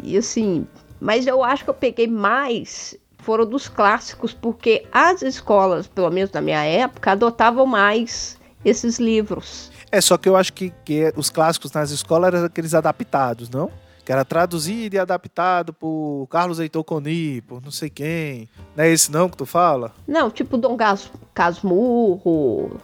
e, 0.00 0.12
e, 0.12 0.16
assim, 0.16 0.66
mas 0.98 1.26
eu 1.26 1.44
acho 1.44 1.62
que 1.62 1.68
eu 1.68 1.74
peguei 1.74 2.06
mais 2.06 2.96
foram 3.18 3.44
dos 3.44 3.68
clássicos, 3.68 4.32
porque 4.32 4.86
as 4.90 5.20
escolas, 5.20 5.86
pelo 5.86 6.10
menos 6.10 6.32
na 6.32 6.40
minha 6.40 6.64
época, 6.64 7.12
adotavam 7.12 7.66
mais 7.66 8.38
esses 8.64 8.98
livros. 8.98 9.70
É, 9.92 10.00
só 10.00 10.16
que 10.16 10.26
eu 10.26 10.36
acho 10.36 10.54
que, 10.54 10.72
que 10.86 11.12
os 11.16 11.28
clássicos 11.28 11.70
nas 11.72 11.90
escolas 11.90 12.32
eram 12.32 12.46
aqueles 12.46 12.72
adaptados, 12.72 13.50
não? 13.50 13.70
Que 14.04 14.12
era 14.12 14.24
traduzido 14.24 14.96
e 14.96 14.98
adaptado 14.98 15.72
por 15.72 16.26
Carlos 16.30 16.58
Heitor 16.60 16.84
Coni, 16.84 17.40
por 17.40 17.62
não 17.62 17.70
sei 17.70 17.88
quem. 17.88 18.48
Não 18.76 18.84
é 18.84 18.90
esse 18.90 19.10
não 19.10 19.28
que 19.28 19.36
tu 19.36 19.46
fala? 19.46 19.92
Não, 20.06 20.30
tipo 20.30 20.58
Dom 20.58 20.76
Gas, 20.76 21.10
Casmurro, 21.32 22.78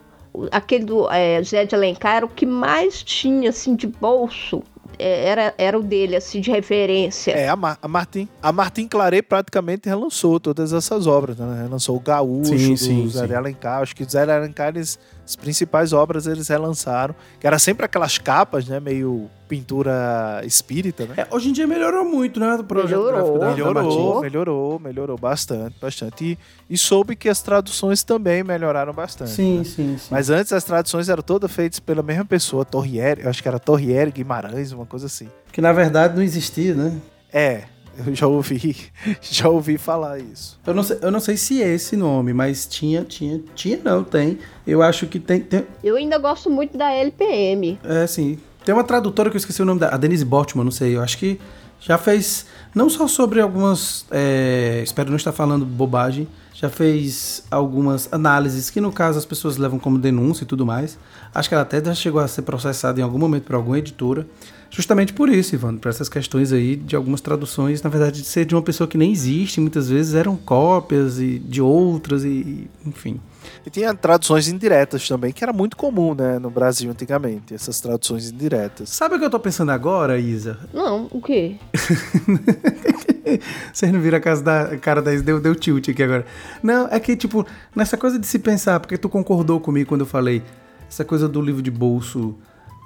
aquele 0.51 0.85
do 0.85 1.11
é, 1.11 1.43
Zé 1.43 1.65
de 1.65 1.75
Alencar 1.75 2.17
era 2.17 2.27
o 2.27 2.29
que 2.29 2.47
mais 2.47 3.03
tinha, 3.03 3.51
assim, 3.51 3.75
de 3.75 3.87
bolso. 3.87 4.63
É, 4.99 5.29
era, 5.29 5.55
era 5.57 5.79
o 5.79 5.83
dele, 5.83 6.17
assim, 6.17 6.41
de 6.41 6.51
referência. 6.51 7.33
É, 7.33 7.49
a, 7.49 7.57
Mar 7.57 7.79
a 7.81 7.89
Martin. 7.89 8.29
A 8.43 8.53
Martin 8.53 8.87
Claret 8.87 9.23
praticamente 9.23 9.89
relançou 9.89 10.39
todas 10.39 10.73
essas 10.73 11.07
obras, 11.07 11.39
né? 11.39 11.63
Relançou 11.63 11.97
o 11.97 12.01
Gaúcho, 12.01 12.59
sim, 12.59 12.73
do 12.73 12.77
sim, 12.77 13.09
Zé 13.09 13.21
sim. 13.21 13.27
de 13.27 13.35
Alencar. 13.35 13.81
Acho 13.83 13.97
que 13.97 14.03
o 14.03 14.09
Zé 14.09 14.27
de 14.27 14.33
Alencar 14.33 14.69
eles 14.69 14.99
As 15.31 15.37
principais 15.37 15.93
obras 15.93 16.27
eles 16.27 16.49
relançaram, 16.49 17.15
que 17.39 17.47
era 17.47 17.57
sempre 17.57 17.87
aquelas 17.87 18.19
capas, 18.19 18.67
né? 18.67 18.81
Meio 18.81 19.31
pintura 19.49 20.41
espírita, 20.45 21.07
né? 21.07 21.15
É, 21.19 21.27
hoje 21.31 21.51
em 21.51 21.53
dia 21.53 21.69
melhorou 21.69 22.05
muito, 22.05 22.41
né? 22.41 22.55
O 22.57 22.65
projeto 22.65 22.99
Melhorou. 22.99 23.13
gráfico 23.13 23.39
da, 23.39 23.47
da 23.47 23.53
Melhorou, 23.53 23.75
Martins. 24.15 24.21
melhorou, 24.23 24.79
melhorou 24.81 25.17
bastante, 25.19 25.77
bastante. 25.81 26.25
E, 26.25 26.39
e 26.69 26.77
soube 26.77 27.15
que 27.15 27.29
as 27.29 27.41
traduções 27.41 28.03
também 28.03 28.43
melhoraram 28.43 28.93
bastante. 28.93 29.31
Sim, 29.31 29.59
né? 29.59 29.65
sim, 29.65 29.97
sim. 29.99 30.09
Mas 30.11 30.31
antes 30.31 30.53
as 30.53 30.65
traduções 30.65 31.09
eram 31.09 31.23
todas 31.23 31.51
feitas 31.53 31.79
pela 31.79 32.03
mesma 32.03 32.25
pessoa, 32.25 32.65
Torriere, 32.65 33.23
eu 33.23 33.31
acho 33.31 33.41
que 33.41 33.47
era 33.49 33.61
Torriere 33.61 34.11
Guimarães, 34.11 34.73
uma 34.73 34.87
coisa 34.87 35.07
assim. 35.07 35.29
Que 35.53 35.61
na 35.61 35.73
verdade 35.73 36.17
não 36.17 36.23
existia, 36.25 36.75
né? 36.75 36.97
É, 37.33 37.65
eu 38.07 38.15
já 38.15 38.27
ouvi, 38.27 38.77
já 39.21 39.49
ouvi 39.49 39.79
falar 39.79 40.19
isso. 40.19 40.59
Eu 40.67 40.75
não 40.75 40.83
sei, 40.83 40.99
eu 41.03 41.11
não 41.11 41.21
sei 41.21 41.37
se 41.37 41.63
é 41.63 41.75
esse 41.75 41.97
nome, 41.97 42.33
mas 42.33 42.67
tinha, 42.67 43.05
tinha, 43.05 43.41
tinha 43.55 43.79
não, 43.83 44.03
tem. 44.03 44.39
Eu 44.67 44.83
acho 44.83 45.07
que 45.07 45.19
tem, 45.19 45.41
tem 45.41 45.65
Eu 45.83 45.97
ainda 45.97 46.19
gosto 46.19 46.49
muito 46.51 46.77
da 46.77 46.91
LPM. 46.93 47.79
é 47.85 48.03
assim, 48.03 48.39
tem 48.65 48.75
uma 48.75 48.85
tradutora 48.85 49.31
que 49.31 49.37
eu 49.37 49.41
esqueci 49.41 49.63
o 49.63 49.65
nome 49.65 49.81
da, 49.81 49.95
a 49.95 49.97
Denise 49.97 50.25
Bortman, 50.25 50.65
não 50.65 50.73
sei, 50.73 50.97
eu 50.97 51.03
acho 51.03 51.19
que 51.19 51.41
já 51.81 51.97
fez, 51.97 52.47
não 52.75 52.91
só 52.91 53.09
sobre 53.09 53.41
algumas, 53.41 54.05
é, 54.11 54.81
espero 54.85 55.09
não 55.09 55.17
estar 55.17 55.33
falando 55.33 55.65
bobagem, 55.65 56.29
já 56.61 56.69
fez 56.69 57.43
algumas 57.51 58.13
análises 58.13 58.69
que 58.69 58.83
no 58.83 58.93
caso 58.93 59.19
as 59.19 59.25
pessoas 59.25 59.57
levam 59.57 59.79
como 59.79 59.99
denúncia 59.99 60.45
e 60.45 60.47
tudo 60.47 60.67
mais. 60.67 60.99
Acho 61.35 61.49
que 61.49 61.55
ela 61.55 61.63
até 61.63 61.83
já 61.83 61.95
chegou 61.95 62.21
a 62.21 62.29
ser 62.29 62.43
processada 62.43 63.01
em 63.01 63.03
algum 63.03 63.19
momento 63.19 63.45
por 63.45 63.55
alguma 63.55 63.79
editora. 63.79 64.27
Justamente 64.71 65.13
por 65.13 65.29
isso, 65.29 65.55
Ivan, 65.55 65.77
por 65.77 65.89
essas 65.89 66.09
questões 66.09 66.53
aí 66.53 66.77
de 66.77 66.95
algumas 66.95 67.21
traduções, 67.21 67.83
na 67.83 67.91
verdade, 67.91 68.23
de 68.23 68.27
ser 68.27 68.45
de 68.45 68.55
uma 68.55 68.63
pessoa 68.63 68.87
que 68.87 68.97
nem 68.97 69.11
existe, 69.11 69.61
muitas 69.61 69.91
vezes 69.91 70.15
eram 70.15 70.37
cópias 70.37 71.19
e 71.19 71.41
de 71.41 71.61
outras 71.61 72.25
e 72.25 72.71
enfim. 72.87 73.21
E 73.67 73.71
tinha 73.71 73.93
traduções 73.95 74.49
indiretas 74.49 75.07
também, 75.09 75.33
que 75.33 75.43
era 75.43 75.53
muito 75.53 75.77
comum, 75.77 76.15
né, 76.15 76.39
no 76.39 76.51
Brasil 76.51 76.91
antigamente, 76.91 77.53
essas 77.53 77.81
traduções 77.81 78.31
indiretas. 78.31 78.91
Sabe 78.91 79.17
o 79.17 79.19
que 79.19 79.25
eu 79.25 79.31
tô 79.31 79.41
pensando 79.41 79.73
agora, 79.73 80.19
Isa? 80.19 80.59
Não, 80.73 81.09
o 81.11 81.21
quê? 81.21 81.57
Vocês 83.73 83.93
não 83.93 84.01
viram 84.01 84.19
a 84.19 84.21
casa 84.21 84.43
da 84.43 84.77
cara 84.77 85.03
da 85.03 85.13
Isa? 85.13 85.25
Deu, 85.25 85.41
deu 85.41 85.55
tilt 85.55 85.89
aqui 85.89 86.03
agora. 86.03 86.25
Não, 86.63 86.87
é 86.89 87.01
que, 87.01 87.17
tipo, 87.17 87.45
nessa 87.75 87.97
coisa 87.97 88.19
de 88.19 88.27
se 88.27 88.39
pensar, 88.39 88.79
porque 88.79 88.97
tu 88.97 89.09
concordou 89.09 89.59
comigo 89.59 89.89
quando 89.89 90.03
eu 90.03 90.07
falei 90.07 90.43
essa 90.89 91.05
coisa 91.05 91.29
do 91.29 91.41
livro 91.41 91.63
de 91.63 91.71
bolso, 91.71 92.37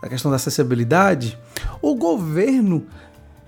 a 0.05 0.09
questão 0.09 0.31
da 0.31 0.37
acessibilidade, 0.37 1.39
o 1.81 1.95
governo 1.95 2.87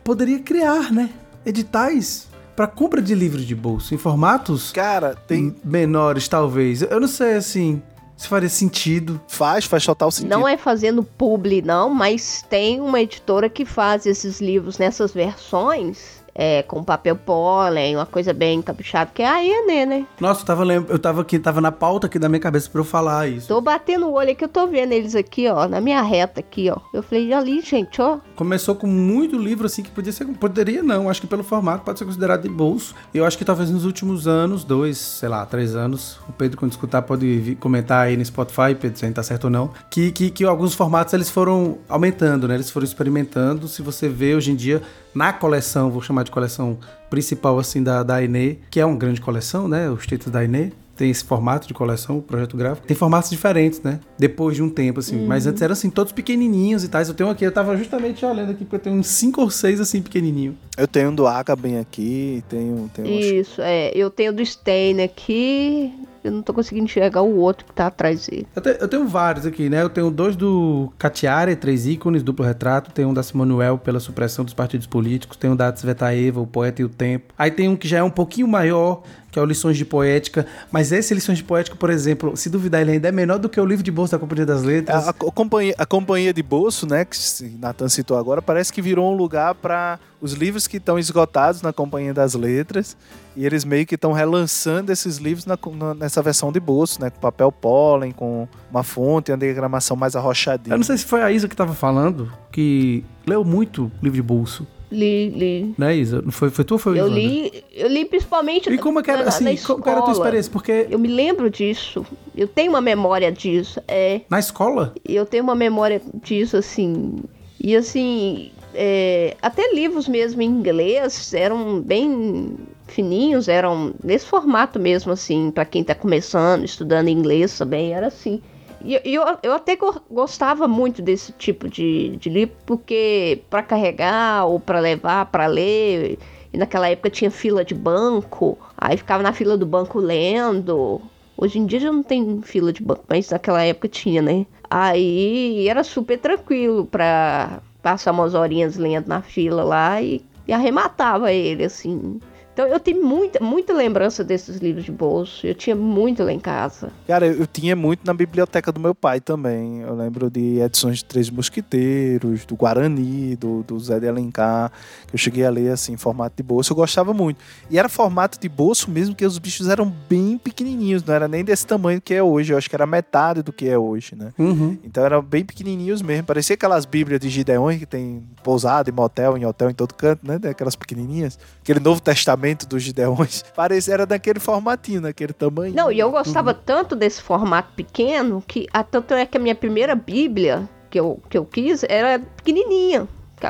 poderia 0.03 0.39
criar, 0.39 0.91
né? 0.91 1.11
Editais 1.45 2.29
para 2.57 2.67
compra 2.67 3.03
de 3.03 3.15
livros 3.15 3.45
de 3.45 3.55
bolso 3.55 3.95
em 3.95 3.99
formatos 3.99 4.73
Cara, 4.73 5.15
tem 5.15 5.55
menores, 5.63 6.27
talvez. 6.27 6.81
Eu 6.81 6.99
não 6.99 7.07
sei, 7.07 7.35
assim, 7.35 7.83
se 8.17 8.27
faria 8.27 8.49
sentido. 8.49 9.21
faz, 9.29 9.67
faz 9.67 9.85
total 9.85 10.11
sentido. 10.11 10.31
Não 10.31 10.49
é 10.49 10.57
fazendo 10.57 11.03
publi, 11.03 11.61
não, 11.61 11.91
mas 11.91 12.43
tem 12.49 12.81
uma 12.81 13.03
editora 13.03 13.51
que 13.51 13.67
faz 13.67 14.07
esses 14.07 14.41
livros 14.41 14.79
nessas 14.79 15.13
versões, 15.13 16.16
é, 16.39 16.63
com 16.63 16.85
papel 16.85 17.17
pólen, 17.17 17.97
uma 17.97 18.05
coisa 18.05 18.35
bem 18.35 18.61
caprichada, 18.61 19.11
que 19.13 19.23
é 19.23 19.27
a 19.27 19.87
né? 19.87 20.07
Nossa, 20.21 20.43
eu 20.43 20.47
tava, 20.47 20.65
lem- 20.65 20.85
eu 20.89 20.99
tava 20.99 21.23
aqui, 21.23 21.39
tava 21.39 21.61
na 21.63 21.73
pauta 21.73 22.07
aqui 22.07 22.19
da 22.19 22.29
minha 22.29 22.41
cabeça 22.41 22.69
pra 22.71 22.81
eu 22.81 22.85
falar 22.85 23.27
isso. 23.29 23.49
Tô 23.49 23.61
batendo 23.61 24.07
o 24.07 24.13
olho 24.13 24.31
aqui, 24.33 24.45
eu 24.45 24.49
tô 24.49 24.67
vendo 24.67 24.93
eles 24.93 25.15
aqui, 25.15 25.49
ó, 25.49 25.67
na 25.67 25.81
minha 25.81 26.03
reta 26.03 26.41
aqui, 26.41 26.71
ó. 26.71 26.77
Eu 26.93 27.03
falei, 27.03 27.33
ali, 27.33 27.63
gente, 27.63 28.01
ó. 28.03 28.19
Começou 28.35 28.75
com 28.75 28.87
muito 28.87 29.39
livro 29.39 29.65
assim 29.67 29.83
que 29.83 29.91
podia 29.91 30.13
ser. 30.13 30.27
Poderia 30.27 30.83
não, 30.83 31.09
acho 31.09 31.21
que 31.23 31.27
pelo 31.27 31.43
formato 31.43 31.85
pode 31.85 31.99
ser 31.99 32.05
considerado 32.05 32.43
de 32.43 32.49
bolso. 32.49 32.95
Eu 33.15 33.25
acho 33.25 33.39
que 33.39 33.45
talvez 33.45 33.71
nos 33.71 33.87
últimos 33.87 34.29
anos, 34.29 34.63
dois, 34.63 34.99
sei 34.99 35.29
lá, 35.29 35.47
três 35.47 35.75
anos, 35.75 36.19
o 36.29 36.33
Pedro, 36.33 36.59
quando 36.59 36.73
escutar, 36.73 37.01
pode 37.03 37.57
comentar 37.61 38.07
aí 38.07 38.17
no 38.17 38.25
Spotify, 38.25 38.75
Pedro, 38.79 38.99
se 38.99 39.05
ainda 39.07 39.17
tá 39.17 39.23
certo 39.23 39.45
ou 39.45 39.51
não, 39.51 39.71
que, 39.91 40.13
que, 40.13 40.31
que 40.31 40.45
alguns 40.45 40.75
formatos 40.75 41.15
eles 41.15 41.31
foram 41.31 41.79
aumentando, 41.89 42.47
né? 42.47 42.55
Eles 42.57 42.71
foram 42.71 42.85
experimentando. 42.85 43.69
Se 43.69 43.81
você 43.81 44.09
vê 44.09 44.35
hoje 44.35 44.51
em 44.51 44.57
dia 44.57 44.83
na 45.17 45.33
coleção, 45.33 45.91
vou 45.91 46.03
chamar 46.03 46.25
de 46.25 46.31
coleção 46.31 46.79
principal 47.09 47.59
assim 47.59 47.83
da, 47.83 48.03
da 48.03 48.23
Enê, 48.23 48.59
que 48.71 48.79
é 48.79 48.85
uma 48.85 48.97
grande 48.97 49.21
coleção, 49.21 49.67
né? 49.67 49.89
Os 49.89 50.07
títulos 50.07 50.33
da 50.33 50.45
Enê. 50.45 50.73
Tem 50.95 51.11
esse 51.11 51.23
formato 51.25 51.69
de 51.69 51.75
coleção, 51.75 52.23
projeto 52.23 52.57
gráfico. 52.57 52.87
Tem 52.87 52.97
formatos 52.97 53.29
diferentes, 53.29 53.83
né? 53.83 54.01
Depois 54.19 54.57
de 54.57 54.63
um 54.63 54.71
tempo, 54.71 55.01
assim. 55.01 55.27
Mas 55.27 55.47
antes 55.47 55.61
eram, 55.61 55.75
assim, 55.75 55.91
todos 55.91 56.11
pequenininhos 56.11 56.85
e 56.85 56.89
tais. 56.89 57.07
Eu 57.07 57.15
tenho 57.15 57.29
aqui, 57.29 57.45
eu 57.45 57.53
tava 57.53 57.77
justamente 57.77 58.25
olhando 58.25 58.53
aqui, 58.53 58.65
porque 58.65 58.77
eu 58.77 58.81
tenho 58.81 58.97
uns 58.97 59.07
5 59.09 59.43
ou 59.43 59.51
6, 59.51 59.79
assim, 59.79 60.01
pequenininho. 60.01 60.57
Eu 60.75 60.89
tenho 60.89 61.11
um 61.11 61.15
do 61.15 61.27
Aka 61.27 61.55
bem 61.55 61.79
aqui, 61.79 62.43
tenho, 62.49 62.91
tenho 62.95 63.09
Isso, 63.09 63.61
é. 63.61 63.91
Eu 63.95 64.11
tenho 64.11 64.33
do 64.33 64.45
Stein 64.45 65.03
aqui, 65.03 65.93
eu 66.29 66.33
não 66.33 66.43
tô 66.43 66.53
conseguindo 66.55 66.85
enxergar 66.85 67.23
o 67.23 67.37
outro 67.37 67.65
que 67.67 67.73
tá 67.73 67.87
atrás 67.87 68.27
dele. 68.27 68.47
Eu, 68.55 68.63
te- 68.63 68.77
eu 68.81 68.89
tenho 68.89 69.07
vários 69.07 69.47
aqui, 69.47 69.69
né? 69.69 69.83
Eu 69.83 69.89
tenho 69.91 70.11
dois 70.11 70.37
do 70.37 70.93
Catiare, 70.99 71.55
três 71.57 71.87
ícones, 71.87 72.23
duplo 72.23 72.45
retrato. 72.45 72.91
Tem 72.93 73.05
um 73.05 73.15
da 73.15 73.23
Simanuel 73.23 73.79
pela 73.79 74.01
supressão 74.01 74.45
dos 74.45 74.55
partidos 74.55 74.87
políticos. 74.87 75.37
Tem 75.37 75.51
um 75.51 75.57
da 75.57 75.71
Tsvetaeva, 75.73 76.41
o 76.41 76.47
poeta 76.47 76.83
e 76.83 76.85
o 76.85 76.89
tempo. 76.89 77.33
Aí 77.39 77.51
tem 77.51 77.69
um 77.69 77.77
que 77.77 77.87
já 77.89 77.99
é 77.99 78.03
um 78.03 78.11
pouquinho 78.11 78.49
maior, 78.49 79.03
que 79.37 79.39
é 79.39 79.43
o 79.43 79.45
Lições 79.45 79.77
de 79.77 79.85
Poética. 79.85 80.47
Mas 80.73 80.93
esse 80.93 81.13
Lições 81.13 81.37
de 81.37 81.45
Poética, 81.45 81.77
por 81.77 81.91
exemplo, 81.91 82.35
se 82.39 82.49
duvidar, 82.49 82.81
ele 82.81 82.93
ainda 82.93 83.09
é 83.09 83.13
menor 83.13 83.39
do 83.39 83.51
que 83.51 83.61
o 83.61 83.67
livro 83.67 83.83
de 83.85 83.91
bolsa 83.91 84.17
da 84.17 84.19
Companhia 84.19 84.47
das 84.47 84.63
Letras. 84.63 85.07
A, 85.07 85.11
a 85.11 85.13
companhia, 85.13 85.75
a 85.77 85.85
companhia 85.85 86.33
de 86.33 86.43
bolso, 86.43 86.87
né, 86.87 87.05
que 87.05 87.19
o 87.45 87.59
Nathan 87.61 87.87
citou 87.91 88.17
agora, 88.17 88.41
parece 88.41 88.73
que 88.73 88.81
virou 88.81 89.13
um 89.13 89.15
lugar 89.15 89.55
para 89.55 89.99
os 90.23 90.33
livros 90.33 90.67
que 90.67 90.79
estão 90.79 90.99
esgotados 90.99 91.61
na 91.61 91.71
Companhia 91.71 92.15
das 92.15 92.33
Letras. 92.33 92.97
E 93.37 93.45
eles 93.45 93.63
meio 93.67 93.85
que 93.87 93.97
estão 93.97 94.13
relançando 94.13 94.91
esses 94.91 95.19
livros 95.19 95.45
na- 95.45 95.59
na- 95.75 95.93
nessa 95.95 96.23
versão 96.23 96.51
de 96.51 96.59
bolso, 96.59 96.99
né? 97.03 97.11
Com 97.11 97.21
papel 97.21 97.53
pólen, 97.53 98.11
com 98.13 98.49
uma 98.71 98.83
fonte, 98.83 99.31
uma 99.31 99.37
diagramação 99.37 99.95
mais 99.99 100.17
arrochadinha. 100.17 100.73
Eu 100.73 100.79
não 100.79 100.85
sei 100.85 100.97
se 100.97 101.05
foi 101.05 101.23
a 101.23 101.31
Isa 101.31 101.47
que 101.47 101.55
tava 101.55 101.75
falando, 101.75 102.33
que 102.51 103.05
leu 103.27 103.45
muito 103.45 103.93
livro 104.03 104.17
de 104.17 104.23
bolso, 104.23 104.67
Li, 104.97 105.29
li. 105.29 105.75
né, 105.77 105.95
Isa? 105.95 106.25
Foi, 106.31 106.49
foi 106.49 106.65
tu 106.65 106.73
ou 106.73 106.79
foi 106.79 106.95
o 106.95 106.97
Eu 106.97 107.09
li, 107.09 107.53
eu 107.75 107.87
li 107.87 108.07
principalmente 108.07 108.71
E 108.73 108.79
como 108.79 109.01
é 109.01 109.03
que 109.03 109.11
era, 109.11 109.25
na, 109.25 109.29
assim, 109.29 109.45
na 109.45 109.67
como 109.67 109.83
que 109.83 109.89
era 109.91 109.99
a 109.99 110.03
tua 110.03 110.13
escola. 110.13 110.29
experiência? 110.29 110.53
Porque 110.53 110.87
Eu 110.89 110.99
me 110.99 111.09
lembro 111.09 111.51
disso. 111.51 112.05
Eu 112.35 112.49
tenho 112.49 112.71
uma 112.71 112.81
memória 112.81 113.31
disso. 113.31 113.79
É, 113.87 114.23
na 114.31 114.39
escola, 114.39 114.95
eu 115.05 115.27
tenho 115.27 115.45
uma 115.45 115.55
memória 115.55 116.01
disso, 116.25 116.57
assim. 116.57 117.17
E 117.61 117.77
assim, 117.77 118.51
é, 118.75 119.37
até 119.43 119.73
livros 119.75 120.09
mesmo 120.09 120.41
em 120.41 120.47
inglês 120.47 121.35
eram 121.35 121.81
bem 121.81 122.57
fininhos, 122.87 123.49
eram 123.49 123.93
nesse 124.03 124.27
formato 124.27 124.79
mesmo, 124.79 125.13
assim, 125.13 125.51
para 125.51 125.65
quem 125.65 125.85
tá 125.85 125.95
começando, 125.95 126.65
estudando 126.65 127.09
inglês 127.09 127.57
também, 127.59 127.93
era 127.93 128.07
assim. 128.07 128.41
E 128.87 129.15
eu, 129.15 129.23
eu 129.43 129.53
até 129.53 129.75
go- 129.77 130.01
gostava 130.11 130.69
muito 130.69 131.03
desse 131.03 131.33
tipo 131.33 131.69
de, 131.69 132.17
de 132.19 132.31
livro, 132.31 132.55
porque 132.65 133.43
para 133.51 133.63
carregar 133.63 134.45
ou 134.47 134.61
para 134.61 134.79
levar, 134.79 135.27
para 135.27 135.47
ler. 135.47 136.19
E 136.53 136.57
naquela 136.57 136.89
época 136.89 137.11
tinha 137.11 137.31
fila 137.31 137.65
de 137.65 137.75
banco, 137.75 138.57
aí 138.77 138.97
ficava 138.97 139.23
na 139.23 139.33
fila 139.33 139.57
do 139.57 139.67
banco 139.67 139.99
lendo. 139.99 141.01
Hoje 141.37 141.59
em 141.59 141.67
dia 141.67 141.81
já 141.81 141.93
não 141.93 142.03
tem 142.03 142.41
fila 142.43 142.73
de 142.73 142.83
banco, 142.83 143.05
mas 143.09 143.29
naquela 143.31 143.63
época 143.63 143.89
tinha, 143.89 144.23
né? 144.23 144.47
Aí 144.71 145.69
era 145.69 145.83
super 145.85 146.19
tranquilo 146.19 146.87
pra 146.87 147.61
passar 147.83 148.13
umas 148.13 148.35
horinhas 148.35 148.77
lendo 148.77 149.07
na 149.09 149.21
fila 149.21 149.63
lá 149.63 150.01
e, 150.01 150.25
e 150.47 150.53
arrematava 150.53 151.33
ele, 151.33 151.65
assim. 151.65 152.21
Então 152.57 152.67
eu 152.67 152.81
tenho 152.81 153.05
muita, 153.05 153.39
muita 153.39 153.75
lembrança 153.75 154.25
desses 154.25 154.57
livros 154.57 154.87
de 154.87 154.91
bolso. 154.91 155.47
Eu 155.47 155.55
tinha 155.55 155.77
muito 155.77 156.23
lá 156.25 156.33
em 156.33 156.41
casa. 156.41 156.91
Cara, 157.07 157.27
eu, 157.27 157.41
eu 157.41 157.47
tinha 157.47 157.77
muito 157.77 158.07
na 158.07 158.15
biblioteca 158.15 158.73
do 158.73 158.81
meu 158.81 158.95
pai 158.95 159.21
também. 159.21 159.83
Eu 159.83 159.95
lembro 159.95 160.31
de 160.31 160.59
edições 160.61 161.01
de 161.01 161.05
Três 161.05 161.29
Mosquiteiros, 161.29 162.47
do 162.47 162.57
Guarani, 162.57 163.37
do, 163.37 163.63
do 163.63 163.79
Zé 163.79 164.01
de 164.01 164.09
Alencar, 164.09 164.73
que 165.07 165.15
eu 165.15 165.19
cheguei 165.19 165.45
a 165.45 165.51
ler 165.51 165.71
assim, 165.71 165.93
em 165.93 165.97
formato 165.99 166.35
de 166.35 166.43
bolso. 166.43 166.73
Eu 166.73 166.77
gostava 166.77 167.13
muito. 167.13 167.37
E 167.69 167.79
era 167.79 167.91
formato 167.91 168.41
de 168.41 168.49
bolso 168.49 168.91
mesmo, 168.91 169.15
que 169.15 169.27
os 169.27 169.37
bichos 169.37 169.69
eram 169.69 169.93
bem 170.09 170.39
pequenininhos, 170.39 171.05
não 171.05 171.13
era 171.13 171.29
nem 171.29 171.45
desse 171.45 171.67
tamanho 171.67 172.01
que 172.01 172.15
é 172.15 172.23
hoje. 172.23 172.55
Eu 172.55 172.57
acho 172.57 172.71
que 172.71 172.75
era 172.75 172.87
metade 172.87 173.43
do 173.43 173.53
que 173.53 173.69
é 173.69 173.77
hoje, 173.77 174.17
né? 174.17 174.33
uhum. 174.39 174.79
Então 174.83 175.05
eram 175.05 175.21
bem 175.21 175.45
pequenininhos 175.45 176.01
mesmo. 176.01 176.25
Parecia 176.25 176.55
aquelas 176.55 176.87
bíblias 176.87 177.21
de 177.21 177.29
Gideon 177.29 177.77
que 177.79 177.85
tem 177.85 178.23
pousada 178.43 178.89
e 178.89 178.93
motel 178.95 179.37
em 179.37 179.45
hotel 179.45 179.69
em 179.69 179.75
todo 179.75 179.93
canto, 179.93 180.27
né? 180.27 180.41
Aquelas 180.49 180.75
pequenininhas. 180.75 181.39
Aquele 181.61 181.81
Novo 181.81 182.01
Testamento 182.01 182.46
dos 182.55 182.83
Gideões. 182.83 183.43
Parecia, 183.57 183.95
era 183.95 184.07
daquele 184.07 184.39
formatinho, 184.39 185.01
daquele 185.01 185.33
tamanho. 185.33 185.75
Não, 185.75 185.91
e 185.91 185.99
eu 185.99 186.11
gostava 186.11 186.55
tanto 186.55 186.95
desse 186.95 187.21
formato 187.23 187.73
pequeno 187.75 188.43
que 188.47 188.67
a, 188.73 188.85
tanto 188.85 189.15
é 189.15 189.25
que 189.27 189.37
a 189.37 189.41
minha 189.41 189.55
primeira 189.55 189.95
Bíblia 189.97 190.69
que 190.91 191.01
eu, 191.01 191.21
que 191.29 191.37
eu 191.37 191.45
quis 191.45 191.83
era 191.89 192.21
pequenininha. 192.21 193.09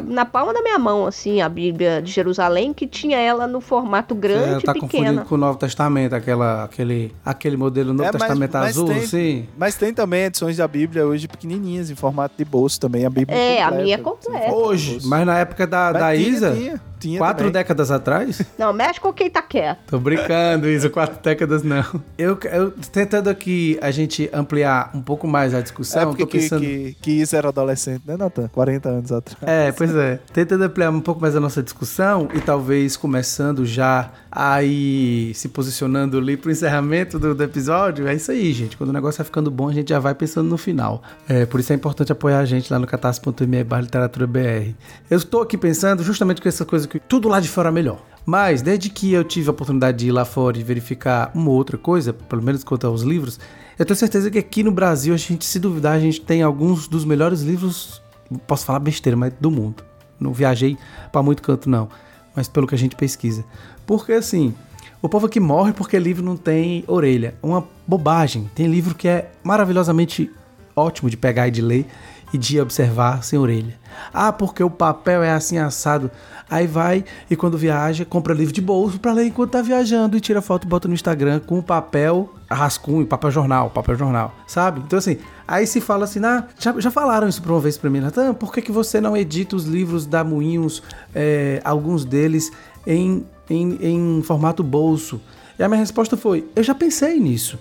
Na 0.09 0.25
palma 0.25 0.53
da 0.53 0.61
minha 0.63 0.81
mão, 0.81 1.07
assim, 1.07 1.41
a 1.41 1.49
Bíblia 1.49 2.03
de 2.03 2.11
Jerusalém, 2.11 2.75
que 2.75 2.89
tinha 2.89 3.19
ela 3.19 3.47
no 3.47 3.61
formato 3.61 4.17
grande 4.17 4.65
tá 4.65 4.73
e 4.75 4.81
confundindo 4.81 5.05
pequena. 5.11 5.25
com 5.25 5.35
o 5.37 5.39
Novo 5.39 5.57
Testamento, 5.61 6.13
aquela, 6.13 6.65
aquele, 6.65 7.15
aquele 7.25 7.57
modelo 7.57 7.93
Novo 7.93 8.09
É, 8.09 8.13
mas- 8.13 8.21
Testamento 8.23 8.53
mas 8.53 8.67
azul, 8.71 8.87
tem- 8.89 8.97
assim. 8.99 9.49
Mas 9.57 9.77
tem 9.77 9.95
também 9.95 10.25
edições 10.25 10.57
da 10.57 10.67
Bíblia 10.67 11.07
hoje 11.07 11.29
pequenininhas, 11.29 11.89
em 11.89 11.95
formato 11.95 12.35
de 12.37 12.45
bolso 12.45 12.81
também. 12.81 13.07
A 13.07 13.11
Bíblia 13.11 13.39
É, 13.39 13.63
a 13.63 13.67
completa, 13.67 13.83
minha 13.85 13.95
é 13.95 14.01
assim, 14.01 14.03
completa. 14.05 14.53
Hoje, 14.53 14.99
mas 15.05 15.25
na 15.25 15.39
época 15.39 15.67
da, 15.69 15.91
Mas 15.93 16.03
da 16.03 16.15
tinha, 16.17 16.29
Isa, 16.29 16.53
Tinha, 16.57 16.81
tinha 17.07 17.19
Quatro 17.19 17.39
também. 17.39 17.53
décadas 17.53 17.91
atrás? 17.91 18.43
Não, 18.59 18.73
mexe 18.73 19.01
com 19.01 19.13
quem 19.13 19.31
tá 19.31 19.41
quieto. 19.43 19.79
Tô 19.87 19.99
brincando, 19.99 20.69
isso, 20.69 20.91
quatro 20.91 21.19
décadas 21.23 21.63
não. 21.63 21.85
Eu, 22.19 22.39
eu 22.53 22.71
tentando 22.93 23.29
aqui 23.31 23.79
a 23.81 23.91
gente 23.91 24.29
ampliar 24.33 24.91
um 24.95 25.01
pouco 25.01 25.27
mais 25.29 25.55
a 25.55 25.61
discussão, 25.61 26.03
É 26.03 26.07
porque 26.07 26.25
tô 26.25 26.31
pensando... 26.33 26.61
que, 26.61 26.95
que, 26.95 26.97
que 27.01 27.11
Isa 27.13 27.37
era 27.39 27.49
adolescente, 27.49 28.03
né, 28.07 28.17
Nathan? 28.17 28.49
40 28.49 28.89
anos 28.89 29.13
atrás. 29.13 29.39
É, 29.43 29.71
pois 29.73 29.95
é. 29.95 30.19
Tentando 30.33 30.65
ampliar 30.65 30.91
um 30.91 31.01
pouco 31.01 31.21
mais 31.21 31.37
a 31.37 31.41
nossa 31.41 31.63
discussão 31.63 32.29
e 32.35 32.41
talvez 32.41 32.97
começando 32.97 33.65
já 33.65 34.11
aí 34.39 35.33
se 35.35 35.49
posicionando 35.49 36.19
ali 36.19 36.37
pro 36.37 36.51
encerramento 36.51 37.19
do, 37.19 37.35
do 37.35 37.43
episódio. 37.43 38.07
É 38.07 38.15
isso 38.15 38.31
aí, 38.31 38.53
gente. 38.53 38.77
Quando 38.77 38.91
o 38.91 38.93
negócio 38.93 39.17
vai 39.17 39.25
ficando 39.25 39.51
bom, 39.51 39.71
a 39.71 39.73
gente 39.73 39.89
já 39.89 39.99
vai 39.99 40.15
pensando 40.15 40.47
no 40.47 40.59
final. 40.59 41.03
É, 41.27 41.47
por 41.47 41.59
isso 41.59 41.73
é 41.73 41.77
importante 41.77 42.13
apoiar 42.13 42.41
a 42.41 42.45
gente 42.45 42.71
lá 42.71 42.79
no 42.79 42.87
catarse.me 42.87 43.65
barra 43.65 43.81
literatura 43.81 44.27
BR. 44.27 44.75
Eu 45.09 45.17
estou 45.17 45.41
aqui 45.41 45.57
pensando 45.57 46.03
justamente 46.03 46.43
com 46.43 46.49
essa 46.51 46.67
coisa 46.67 46.87
que 46.87 47.01
tudo 47.01 47.31
lá 47.31 47.41
de 47.41 47.49
fora 47.49 47.71
é 47.71 47.73
melhor. 47.73 47.99
Mas, 48.27 48.61
desde 48.61 48.91
que 48.91 49.11
eu 49.11 49.25
tive 49.25 49.49
a 49.49 49.53
oportunidade 49.53 49.99
de 49.99 50.09
ir 50.09 50.13
lá 50.13 50.27
fora 50.27 50.59
e 50.59 50.63
verificar 50.63 51.31
uma 51.35 51.51
outra 51.51 51.79
coisa, 51.79 52.13
pelo 52.13 52.43
menos 52.43 52.63
quanto 52.63 52.87
aos 52.87 53.01
livros, 53.01 53.41
eu 53.79 53.87
tenho 53.87 53.97
certeza 53.97 54.31
que 54.31 54.39
aqui 54.39 54.63
no 54.63 54.71
Brasil, 54.71 55.15
a 55.15 55.17
gente, 55.17 55.47
se 55.47 55.59
duvidar, 55.59 55.95
a 55.95 56.01
gente 56.01 56.21
tem 56.21 56.43
alguns 56.43 56.89
dos 56.89 57.07
melhores 57.07 57.41
livros, 57.41 58.03
posso 58.47 58.67
falar 58.67 58.81
besteira, 58.81 59.17
mas 59.17 59.33
do 59.41 59.51
mundo. 59.51 59.83
Não 60.21 60.35
viajei 60.35 60.77
pra 61.11 61.23
muito 61.23 61.43
canto, 61.43 61.71
não. 61.71 61.89
Mas 62.35 62.49
pelo 62.49 62.67
que 62.67 62.75
a 62.75 62.79
gente 62.79 62.97
pesquisa. 62.97 63.43
Porque, 63.87 64.13
assim, 64.13 64.55
o 65.01 65.09
povo 65.09 65.27
aqui 65.27 65.39
morre 65.39 65.73
porque 65.73 65.99
livro 65.99 66.25
não 66.25 66.37
tem 66.37 66.85
orelha. 66.87 67.35
Uma 67.43 67.67
bobagem. 67.87 68.51
Tem 68.55 68.67
livro 68.67 68.95
que 68.95 69.07
é 69.07 69.31
maravilhosamente 69.43 70.31
ótimo 70.75 71.09
de 71.09 71.17
pegar 71.17 71.49
e 71.49 71.51
de 71.51 71.63
ler 71.63 71.87
e 72.33 72.39
de 72.39 72.61
observar 72.61 73.23
sem 73.23 73.39
orelha. 73.39 73.79
Ah, 74.13 74.33
porque 74.33 74.63
o 74.63 74.71
papel 74.71 75.23
é 75.23 75.31
assim 75.31 75.59
assado. 75.59 76.11
Aí 76.49 76.67
vai 76.67 77.05
e 77.31 77.37
quando 77.37 77.59
viaja, 77.59 78.05
compra 78.05 78.35
livro 78.35 78.53
de 78.53 78.61
bolso 78.61 79.01
pra 79.01 79.13
ler 79.13 79.27
enquanto 79.27 79.51
tá 79.51 79.63
viajando 79.63 80.17
e 80.17 80.21
tira 80.21 80.41
foto 80.41 80.65
e 80.65 80.69
bota 80.69 80.87
no 80.87 80.95
Instagram 80.95 81.41
com 81.41 81.59
o 81.59 81.63
papel 81.63 82.33
rascunho, 82.49 83.05
papel 83.05 83.33
jornal, 83.33 83.71
papel 83.71 83.97
jornal, 83.97 84.33
sabe? 84.47 84.81
Então 84.87 84.97
assim, 84.99 85.19
aí 85.47 85.67
se 85.67 85.81
fala 85.81 86.05
assim, 86.05 86.25
ah, 86.25 86.47
já, 86.59 86.79
já 86.79 86.91
falaram 86.91 87.27
isso 87.29 87.43
pra 87.43 87.53
uma 87.53 87.61
vez 87.61 87.77
pra 87.77 87.91
mim, 87.91 87.99
Natan, 87.99 88.33
por 88.33 88.53
que, 88.53 88.63
que 88.63 88.71
você 88.71 89.01
não 89.01 89.17
edita 89.17 89.57
os 89.57 89.65
livros 89.65 90.07
da 90.07 90.23
Moinhos, 90.23 90.85
é, 91.13 91.61
alguns 91.65 92.05
deles, 92.05 92.53
em, 92.87 93.27
em, 93.49 93.79
em 93.81 94.23
formato 94.23 94.63
bolso? 94.63 95.21
E 95.59 95.63
a 95.63 95.69
minha 95.69 95.81
resposta 95.81 96.17
foi, 96.17 96.47
eu 96.55 96.63
já 96.63 96.75
pensei 96.75 97.19
nisso. 97.19 97.59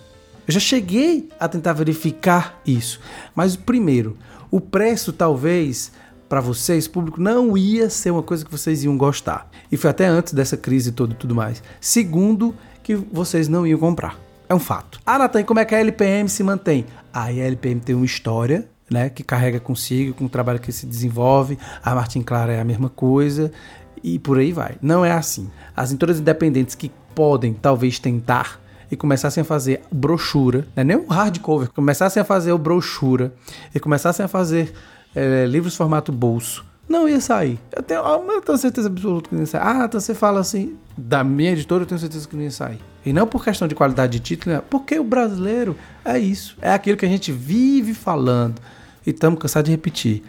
Eu 0.48 0.54
já 0.54 0.60
cheguei 0.60 1.30
a 1.40 1.48
tentar 1.48 1.74
verificar 1.74 2.62
isso. 2.66 3.00
Mas 3.34 3.56
primeiro, 3.56 4.18
o 4.52 4.62
preço 4.62 5.12
talvez 5.12 5.92
para 6.30 6.42
vocês, 6.42 6.88
público, 6.88 7.22
não 7.22 7.58
ia 7.58 7.90
ser 7.90 8.12
uma 8.12 8.24
coisa 8.24 8.44
que 8.44 8.52
vocês 8.52 8.84
iam 8.84 8.98
gostar. 8.98 9.50
E 9.72 9.78
foi 9.78 9.90
até 9.90 10.06
antes 10.06 10.34
dessa 10.34 10.58
crise 10.58 10.92
toda 10.92 11.14
e 11.14 11.16
tudo 11.16 11.34
mais. 11.34 11.64
Segundo, 11.80 12.54
que 12.84 12.96
vocês 12.96 13.48
não 13.48 13.66
iam 13.66 13.80
comprar. 13.80 14.20
É 14.48 14.54
um 14.54 14.60
fato. 14.60 15.00
Ah, 15.06 15.18
Natan, 15.18 15.44
como 15.44 15.60
é 15.60 15.66
que 15.66 15.74
a 15.74 15.80
LPM 15.80 16.30
se 16.30 16.44
mantém? 16.44 16.86
Aí 17.14 17.42
a 17.42 17.46
LPM 17.46 17.80
tem 17.80 17.96
uma 17.96 18.06
história, 18.06 18.68
né, 18.90 19.10
que 19.10 19.24
carrega 19.24 19.60
consigo, 19.60 20.14
com 20.14 20.26
o 20.26 20.30
trabalho 20.30 20.60
que 20.60 20.72
se 20.72 20.86
desenvolve. 20.86 21.58
A 21.84 21.96
Martin 21.96 22.22
Clara 22.22 22.54
é 22.54 22.60
a 22.60 22.66
mesma 22.66 22.90
coisa 22.90 23.52
e 24.06 24.20
por 24.20 24.38
aí 24.38 24.52
vai. 24.52 24.76
Não 24.84 25.04
é 25.04 25.12
assim. 25.12 25.50
As 25.76 25.90
editoras 25.90 26.20
independentes 26.20 26.76
que 26.76 26.92
podem 27.16 27.54
talvez 27.54 27.98
tentar 27.98 28.62
e 28.92 28.96
começassem 28.96 29.42
a 29.42 29.44
fazer 29.44 29.82
brochura, 29.92 30.60
não 30.76 30.82
é 30.82 30.84
nem 30.84 30.96
o 30.96 31.08
hardcover, 31.08 31.72
começassem 31.72 32.22
a 32.22 32.24
fazer 32.24 32.52
o 32.52 32.58
brochura 32.60 33.34
e 33.74 33.80
começassem 33.80 34.24
a 34.24 34.28
fazer 34.28 34.72
é, 35.16 35.48
livros 35.48 35.76
formato 35.76 36.12
bolso, 36.12 36.64
não 36.88 37.10
ia 37.10 37.20
sair. 37.20 37.60
Eu 37.76 37.82
tenho, 37.82 38.02
eu 38.02 38.42
tenho 38.42 38.58
certeza 38.60 38.88
absoluta 38.88 39.28
que 39.28 39.34
não 39.34 39.42
ia 39.42 39.48
sair. 39.48 39.62
Ah, 39.64 39.86
então 39.86 40.00
você 40.00 40.14
fala 40.14 40.40
assim, 40.40 40.78
da 40.96 41.24
minha 41.24 41.52
editora 41.52 41.82
eu 41.82 41.88
tenho 41.88 42.00
certeza 42.00 42.28
que 42.28 42.36
não 42.36 42.44
ia 42.44 42.52
sair. 42.52 42.80
E 43.04 43.12
não 43.12 43.26
por 43.26 43.44
questão 43.44 43.68
de 43.68 43.74
qualidade 43.74 44.14
de 44.14 44.20
título, 44.20 44.62
porque 44.70 45.00
o 45.00 45.04
brasileiro 45.04 45.76
é 46.04 46.20
isso. 46.20 46.56
É 46.62 46.72
aquilo 46.72 46.96
que 46.96 47.06
a 47.08 47.10
gente 47.10 47.32
vive 47.32 47.96
falando. 47.96 48.62
E 49.04 49.10
estamos 49.10 49.40
cansados 49.40 49.66
de 49.66 49.72
repetir. 49.72 50.24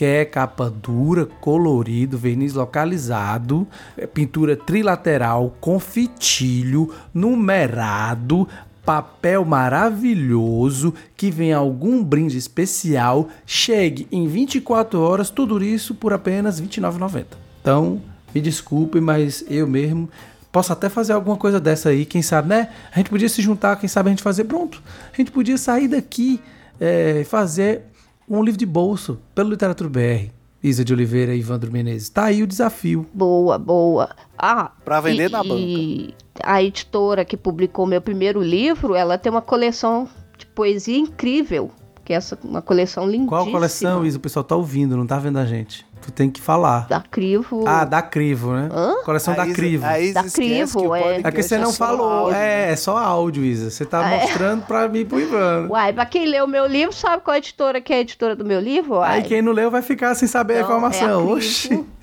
Quer 0.00 0.30
capa 0.30 0.70
dura, 0.70 1.26
colorido, 1.26 2.16
verniz 2.16 2.54
localizado, 2.54 3.68
pintura 4.14 4.56
trilateral 4.56 5.54
com 5.60 5.78
fitilho, 5.78 6.90
numerado, 7.12 8.48
papel 8.82 9.44
maravilhoso, 9.44 10.94
que 11.14 11.30
vem 11.30 11.52
algum 11.52 12.02
brinde 12.02 12.38
especial, 12.38 13.28
chegue 13.44 14.08
em 14.10 14.26
24 14.26 14.98
horas, 14.98 15.28
tudo 15.28 15.62
isso 15.62 15.94
por 15.94 16.14
apenas 16.14 16.58
R$ 16.58 16.66
29,90. 16.66 17.26
Então, 17.60 18.00
me 18.34 18.40
desculpe, 18.40 19.02
mas 19.02 19.44
eu 19.50 19.66
mesmo 19.66 20.08
posso 20.50 20.72
até 20.72 20.88
fazer 20.88 21.12
alguma 21.12 21.36
coisa 21.36 21.60
dessa 21.60 21.90
aí, 21.90 22.06
quem 22.06 22.22
sabe, 22.22 22.48
né? 22.48 22.70
A 22.90 22.96
gente 22.96 23.10
podia 23.10 23.28
se 23.28 23.42
juntar, 23.42 23.76
quem 23.76 23.86
sabe 23.86 24.08
a 24.08 24.12
gente 24.12 24.22
fazer 24.22 24.44
pronto. 24.44 24.82
A 25.12 25.16
gente 25.18 25.30
podia 25.30 25.58
sair 25.58 25.88
daqui 25.88 26.40
e 26.80 26.84
é, 27.20 27.24
fazer 27.24 27.89
um 28.38 28.44
livro 28.44 28.58
de 28.58 28.66
bolso 28.66 29.18
pelo 29.34 29.50
Literatura 29.50 29.90
BR. 29.90 30.30
Isa 30.62 30.84
de 30.84 30.92
Oliveira 30.92 31.34
e 31.34 31.38
Ivandro 31.38 31.72
Menezes. 31.72 32.10
Tá 32.10 32.24
aí 32.26 32.42
o 32.42 32.46
desafio. 32.46 33.06
Boa, 33.14 33.58
boa. 33.58 34.10
Ah, 34.38 34.70
Pra 34.84 35.00
vender 35.00 35.28
e, 35.28 35.32
na 35.32 35.42
banca. 35.42 35.54
E 35.54 36.14
a 36.42 36.62
editora 36.62 37.24
que 37.24 37.36
publicou 37.36 37.86
meu 37.86 38.00
primeiro 38.00 38.42
livro, 38.42 38.94
ela 38.94 39.16
tem 39.16 39.32
uma 39.32 39.40
coleção 39.40 40.06
de 40.36 40.46
poesia 40.46 40.98
incrível. 40.98 41.70
Que 42.10 42.14
é 42.14 42.16
essa, 42.16 42.36
uma 42.42 42.60
coleção 42.60 43.04
lindíssima. 43.04 43.28
Qual 43.28 43.46
coleção, 43.52 44.04
Isa? 44.04 44.16
O 44.18 44.20
pessoal 44.20 44.42
tá 44.42 44.56
ouvindo, 44.56 44.96
não 44.96 45.06
tá 45.06 45.16
vendo 45.16 45.38
a 45.38 45.44
gente. 45.44 45.86
Tu 46.02 46.10
tem 46.10 46.28
que 46.28 46.40
falar. 46.40 46.88
Da 46.88 47.00
Crivo. 47.00 47.62
Ah, 47.68 47.84
da 47.84 48.02
Crivo, 48.02 48.52
né? 48.52 48.68
Hã? 48.72 48.94
Coleção 49.04 49.32
da 49.32 49.44
A 49.44 49.46
Isa- 49.46 49.54
Crivo. 49.54 49.86
a 49.86 50.00
Isa 50.00 50.14
Da 50.14 50.24
Crivo, 50.28 50.80
que 50.80 50.86
o 50.88 50.94
é. 50.96 51.20
É 51.22 51.30
que 51.30 51.40
você 51.40 51.56
não 51.56 51.70
só 51.70 51.86
falou. 51.86 52.10
áudio? 52.10 52.34
É, 52.36 52.72
é 52.72 52.74
só 52.74 52.98
áudio, 52.98 53.44
Isa. 53.44 53.70
Você 53.70 53.84
tá 53.84 54.02
é? 54.10 54.22
mostrando 54.22 54.62
pra 54.66 54.88
mim 54.88 54.98
e 55.00 55.04
pro 55.04 55.20
Ivandro. 55.20 55.70
Uai, 55.70 55.92
pra 55.92 56.04
quem 56.04 56.26
leu 56.26 56.48
meu 56.48 56.66
livro, 56.66 56.92
sabe 56.92 57.22
qual 57.22 57.32
é 57.34 57.36
a 57.36 57.38
editora 57.38 57.80
que 57.80 57.92
é 57.92 57.96
a 57.98 58.00
editora 58.00 58.34
do 58.34 58.44
meu 58.44 58.58
livro? 58.58 58.94
Uai. 58.94 59.18
Aí 59.18 59.22
quem 59.22 59.40
não 59.40 59.52
leu 59.52 59.70
vai 59.70 59.82
ficar 59.82 60.16
sem 60.16 60.26
saber 60.26 60.54
a 60.54 60.56
Então, 60.56 60.68
informação. 60.68 61.08
é 61.08 61.12
a. 61.12 61.18
Oxi. 61.18 61.86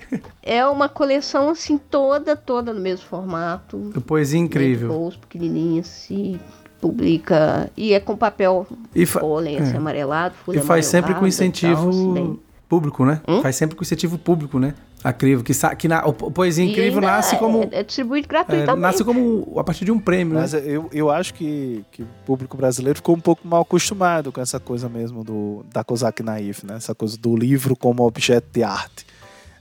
É 0.42 0.66
uma 0.66 0.88
coleção 0.88 1.50
assim, 1.50 1.76
toda, 1.76 2.34
toda 2.34 2.72
no 2.72 2.80
mesmo 2.80 3.04
formato. 3.06 3.90
Que 3.92 4.00
Poesia 4.00 4.40
incrível. 4.40 4.88
Bolso 4.88 5.18
pequenininha, 5.18 5.82
assim, 5.82 6.40
publica. 6.80 7.70
E 7.76 7.92
é 7.92 8.00
com 8.00 8.16
papel 8.16 8.66
E, 8.94 9.04
fa- 9.06 9.20
pólen, 9.20 9.58
assim, 9.58 9.74
é. 9.74 9.76
amarelado, 9.76 10.34
e 10.40 10.44
folha 10.44 10.62
faz 10.62 10.86
sempre 10.86 11.14
com 11.14 11.26
e 11.26 11.28
incentivo 11.28 12.14
tal, 12.14 12.36
público, 12.68 13.04
né? 13.04 13.20
Hum? 13.26 13.42
Faz 13.42 13.56
sempre 13.56 13.76
com 13.76 13.82
incentivo 13.82 14.18
público, 14.18 14.58
né? 14.58 14.74
A 15.04 15.12
Crivo, 15.12 15.44
que, 15.44 15.54
sa- 15.54 15.76
que 15.76 15.86
na, 15.86 16.04
o 16.04 16.12
Poesia 16.12 16.64
E 16.64 16.70
Incrível 16.72 17.00
nasce 17.00 17.36
como. 17.36 17.62
É, 17.70 17.80
é 17.80 17.82
distribuído 17.84 18.26
é, 18.26 18.28
gratuitamente. 18.28 18.80
nasce 18.80 19.04
como 19.04 19.54
a 19.56 19.62
partir 19.62 19.84
de 19.84 19.92
um 19.92 19.98
prêmio, 20.00 20.34
né? 20.34 20.40
Mas 20.40 20.54
eu, 20.54 20.88
eu 20.92 21.08
acho 21.08 21.34
que, 21.34 21.84
que 21.92 22.02
o 22.02 22.06
público 22.26 22.56
brasileiro 22.56 22.96
ficou 22.96 23.14
um 23.14 23.20
pouco 23.20 23.46
mal 23.46 23.62
acostumado 23.62 24.32
com 24.32 24.40
essa 24.40 24.58
coisa 24.58 24.88
mesmo 24.88 25.22
do, 25.22 25.64
da 25.72 25.84
Kozak 25.84 26.20
Naif, 26.22 26.66
né? 26.66 26.74
Essa 26.76 26.96
coisa 26.96 27.16
do 27.16 27.36
livro 27.36 27.76
como 27.76 28.04
objeto 28.04 28.48
de 28.52 28.64
arte. 28.64 29.06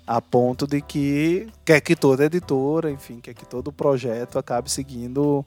A 0.08 0.20
ponto 0.22 0.66
de 0.66 0.82
que 0.82 1.48
quer 1.64 1.82
que 1.82 1.96
toda 1.96 2.26
editora, 2.26 2.90
enfim, 2.90 3.20
quer 3.22 3.34
que 3.36 3.46
todo 3.46 3.72
projeto 3.72 4.40
acabe 4.40 4.72
seguindo 4.72 5.46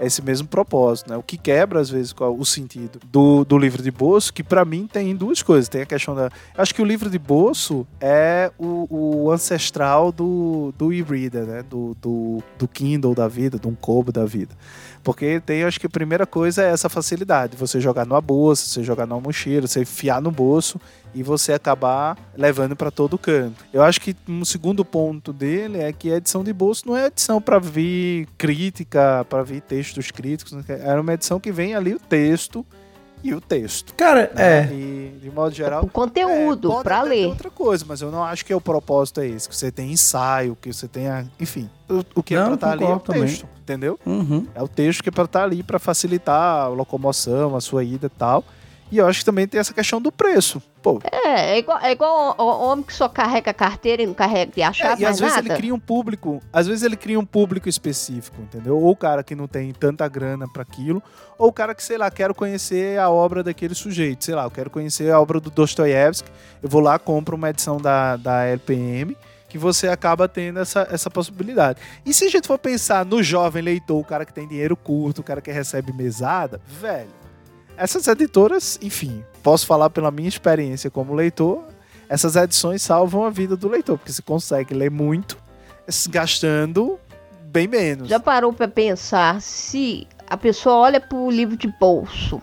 esse 0.00 0.22
mesmo 0.22 0.48
propósito, 0.48 1.10
né? 1.10 1.16
O 1.16 1.22
que 1.22 1.36
quebra, 1.36 1.80
às 1.80 1.90
vezes, 1.90 2.14
o 2.18 2.44
sentido 2.44 3.00
do, 3.10 3.44
do 3.44 3.58
livro 3.58 3.82
de 3.82 3.90
bolso, 3.90 4.32
que 4.32 4.42
para 4.42 4.64
mim 4.64 4.88
tem 4.90 5.14
duas 5.14 5.42
coisas. 5.42 5.68
Tem 5.68 5.82
a 5.82 5.86
questão 5.86 6.14
da... 6.14 6.30
Acho 6.56 6.74
que 6.74 6.82
o 6.82 6.84
livro 6.84 7.10
de 7.10 7.18
bolso 7.18 7.86
é 8.00 8.50
o, 8.58 8.86
o 9.24 9.30
ancestral 9.30 10.10
do, 10.10 10.72
do 10.76 10.92
e-reader, 10.92 11.44
né? 11.44 11.62
Do, 11.62 11.96
do, 12.00 12.42
do 12.58 12.68
Kindle 12.68 13.14
da 13.14 13.28
vida, 13.28 13.58
do 13.58 13.68
um 13.68 13.74
Kobo 13.74 14.10
da 14.10 14.24
vida. 14.24 14.54
Porque 15.02 15.40
tem, 15.40 15.64
acho 15.64 15.80
que 15.80 15.86
a 15.86 15.90
primeira 15.90 16.26
coisa 16.26 16.62
é 16.62 16.70
essa 16.70 16.88
facilidade. 16.88 17.56
Você 17.56 17.80
jogar 17.80 18.06
numa 18.06 18.20
bolsa, 18.20 18.66
você 18.66 18.82
jogar 18.82 19.06
numa 19.06 19.20
mochila, 19.20 19.66
você 19.66 19.80
enfiar 19.80 20.20
no 20.20 20.30
bolso 20.30 20.80
e 21.14 21.22
você 21.22 21.52
acabar 21.52 22.16
levando 22.36 22.76
para 22.76 22.90
todo 22.90 23.18
canto. 23.18 23.64
Eu 23.72 23.82
acho 23.82 24.00
que 24.00 24.14
um 24.28 24.44
segundo 24.44 24.84
ponto 24.84 25.32
dele 25.32 25.78
é 25.78 25.92
que 25.92 26.12
a 26.12 26.16
edição 26.16 26.44
de 26.44 26.52
bolso 26.52 26.86
não 26.86 26.96
é 26.96 27.06
edição 27.06 27.40
para 27.40 27.58
vir 27.58 28.28
crítica, 28.38 29.24
para 29.28 29.42
vir 29.42 29.60
textos 29.62 30.10
críticos. 30.10 30.52
Era 30.68 31.00
uma 31.00 31.14
edição 31.14 31.40
que 31.40 31.50
vem 31.50 31.74
ali 31.74 31.94
o 31.94 31.98
texto 31.98 32.64
e 33.22 33.34
o 33.34 33.40
texto. 33.40 33.94
Cara, 33.96 34.30
né? 34.34 34.60
é. 34.60 34.72
E, 34.72 35.18
de 35.20 35.30
modo 35.30 35.54
geral, 35.54 35.84
O 35.84 35.90
conteúdo, 35.90 36.72
é, 36.72 36.82
ter 36.82 37.02
ler. 37.02 37.26
outra 37.26 37.50
coisa, 37.50 37.84
mas 37.86 38.00
eu 38.00 38.10
não 38.10 38.24
acho 38.24 38.46
que 38.46 38.52
é 38.52 38.56
o 38.56 38.60
propósito 38.60 39.20
é 39.20 39.26
esse. 39.28 39.48
Que 39.48 39.54
você 39.54 39.70
tem 39.70 39.92
ensaio, 39.92 40.56
que 40.58 40.72
você 40.72 40.88
tenha. 40.88 41.30
Enfim, 41.38 41.68
o, 41.88 42.02
o 42.20 42.22
que 42.22 42.34
é 42.34 42.38
Não, 42.38 42.46
pra 42.46 42.54
estar 42.54 42.72
ali 42.72 42.84
é 42.84 42.88
o 42.94 42.98
também. 42.98 43.22
texto, 43.26 43.46
entendeu? 43.60 43.98
Uhum. 44.06 44.46
É 44.54 44.62
o 44.62 44.68
texto 44.68 45.02
que 45.02 45.10
é 45.10 45.12
pra 45.12 45.24
estar 45.24 45.42
ali 45.44 45.62
pra 45.62 45.78
facilitar 45.78 46.62
a 46.64 46.68
locomoção, 46.68 47.54
a 47.56 47.60
sua 47.60 47.84
ida 47.84 48.06
e 48.06 48.10
tal. 48.10 48.42
E 48.90 48.98
eu 48.98 49.06
acho 49.06 49.20
que 49.20 49.24
também 49.24 49.46
tem 49.46 49.60
essa 49.60 49.72
questão 49.72 50.00
do 50.00 50.10
preço. 50.10 50.60
Pô, 50.82 51.00
É, 51.12 51.54
é 51.54 51.58
igual, 51.58 51.78
é 51.78 51.92
igual 51.92 52.34
o, 52.38 52.42
o 52.42 52.64
homem 52.64 52.84
que 52.84 52.92
só 52.92 53.08
carrega 53.08 53.52
carteira 53.52 54.02
e 54.02 54.06
não 54.06 54.14
carrega 54.14 54.50
de 54.52 54.62
é, 54.62 54.64
achar 54.64 54.90
e 54.90 54.92
às 54.92 55.00
mais 55.00 55.20
vezes 55.20 55.36
nada. 55.36 55.48
ele 55.48 55.56
cria 55.56 55.74
um 55.74 55.78
público, 55.78 56.40
às 56.52 56.66
vezes 56.66 56.82
ele 56.82 56.96
cria 56.96 57.20
um 57.20 57.24
público 57.24 57.68
específico, 57.68 58.40
entendeu? 58.40 58.78
Ou 58.78 58.90
o 58.90 58.96
cara 58.96 59.22
que 59.22 59.34
não 59.34 59.46
tem 59.46 59.72
tanta 59.72 60.08
grana 60.08 60.46
pra 60.50 60.62
aquilo, 60.62 61.02
ou 61.38 61.48
o 61.48 61.52
cara 61.52 61.74
que, 61.74 61.82
sei 61.82 61.98
lá, 61.98 62.10
quero 62.10 62.34
conhecer 62.34 62.98
a 62.98 63.10
obra 63.10 63.42
daquele 63.42 63.74
sujeito, 63.74 64.24
sei 64.24 64.34
lá, 64.34 64.44
eu 64.44 64.50
quero 64.50 64.70
conhecer 64.70 65.12
a 65.12 65.20
obra 65.20 65.38
do 65.38 65.50
Dostoiévski, 65.50 66.30
eu 66.62 66.68
vou 66.68 66.80
lá, 66.80 66.98
compro 66.98 67.36
uma 67.36 67.50
edição 67.50 67.76
da, 67.76 68.16
da 68.16 68.44
LPM 68.44 69.16
que 69.50 69.58
você 69.58 69.88
acaba 69.88 70.28
tendo 70.28 70.60
essa, 70.60 70.86
essa 70.90 71.10
possibilidade. 71.10 71.80
E 72.06 72.14
se 72.14 72.24
a 72.24 72.30
gente 72.30 72.46
for 72.46 72.56
pensar 72.56 73.04
no 73.04 73.20
jovem 73.20 73.60
leitor, 73.60 73.98
o 73.98 74.04
cara 74.04 74.24
que 74.24 74.32
tem 74.32 74.46
dinheiro 74.46 74.76
curto, 74.76 75.18
o 75.20 75.24
cara 75.24 75.40
que 75.42 75.50
recebe 75.50 75.92
mesada, 75.92 76.60
velho, 76.66 77.08
essas 77.80 78.06
editoras, 78.06 78.78
enfim, 78.82 79.24
posso 79.42 79.66
falar 79.66 79.88
pela 79.88 80.10
minha 80.10 80.28
experiência 80.28 80.90
como 80.90 81.14
leitor, 81.14 81.64
essas 82.10 82.36
edições 82.36 82.82
salvam 82.82 83.24
a 83.24 83.30
vida 83.30 83.56
do 83.56 83.68
leitor, 83.68 83.96
porque 83.96 84.12
você 84.12 84.20
consegue 84.20 84.74
ler 84.74 84.90
muito 84.90 85.38
gastando 86.10 86.98
bem 87.46 87.66
menos. 87.66 88.06
Já 88.06 88.20
parou 88.20 88.52
para 88.52 88.68
pensar 88.68 89.40
se 89.40 90.06
a 90.28 90.36
pessoa 90.36 90.76
olha 90.76 91.00
para 91.00 91.16
o 91.16 91.30
livro 91.30 91.56
de 91.56 91.68
bolso 91.80 92.38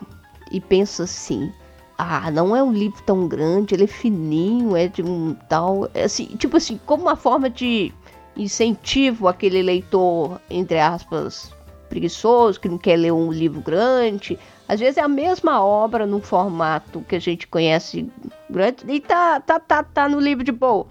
e 0.50 0.60
pensa 0.60 1.04
assim: 1.04 1.52
ah, 1.96 2.32
não 2.32 2.56
é 2.56 2.60
um 2.60 2.72
livro 2.72 3.00
tão 3.06 3.28
grande, 3.28 3.76
ele 3.76 3.84
é 3.84 3.86
fininho, 3.86 4.76
é 4.76 4.88
de 4.88 5.02
um 5.02 5.36
tal. 5.48 5.88
É 5.94 6.02
assim, 6.02 6.26
tipo 6.36 6.56
assim, 6.56 6.80
como 6.84 7.04
uma 7.04 7.16
forma 7.16 7.48
de 7.48 7.94
incentivo 8.36 9.28
aquele 9.28 9.62
leitor, 9.62 10.40
entre 10.50 10.80
aspas, 10.80 11.52
preguiçoso, 11.88 12.60
que 12.60 12.68
não 12.68 12.78
quer 12.78 12.96
ler 12.96 13.12
um 13.12 13.32
livro 13.32 13.60
grande. 13.60 14.38
Às 14.68 14.80
vezes 14.80 14.98
é 14.98 15.00
a 15.00 15.08
mesma 15.08 15.62
obra 15.62 16.06
num 16.06 16.20
formato 16.20 17.00
que 17.08 17.16
a 17.16 17.18
gente 17.18 17.46
conhece 17.46 18.08
grande 18.50 18.84
e 18.88 19.00
tá, 19.00 19.40
tá, 19.40 19.58
tá, 19.58 19.82
tá 19.82 20.08
no 20.08 20.20
livro 20.20 20.44
de 20.44 20.52
bolso. 20.52 20.90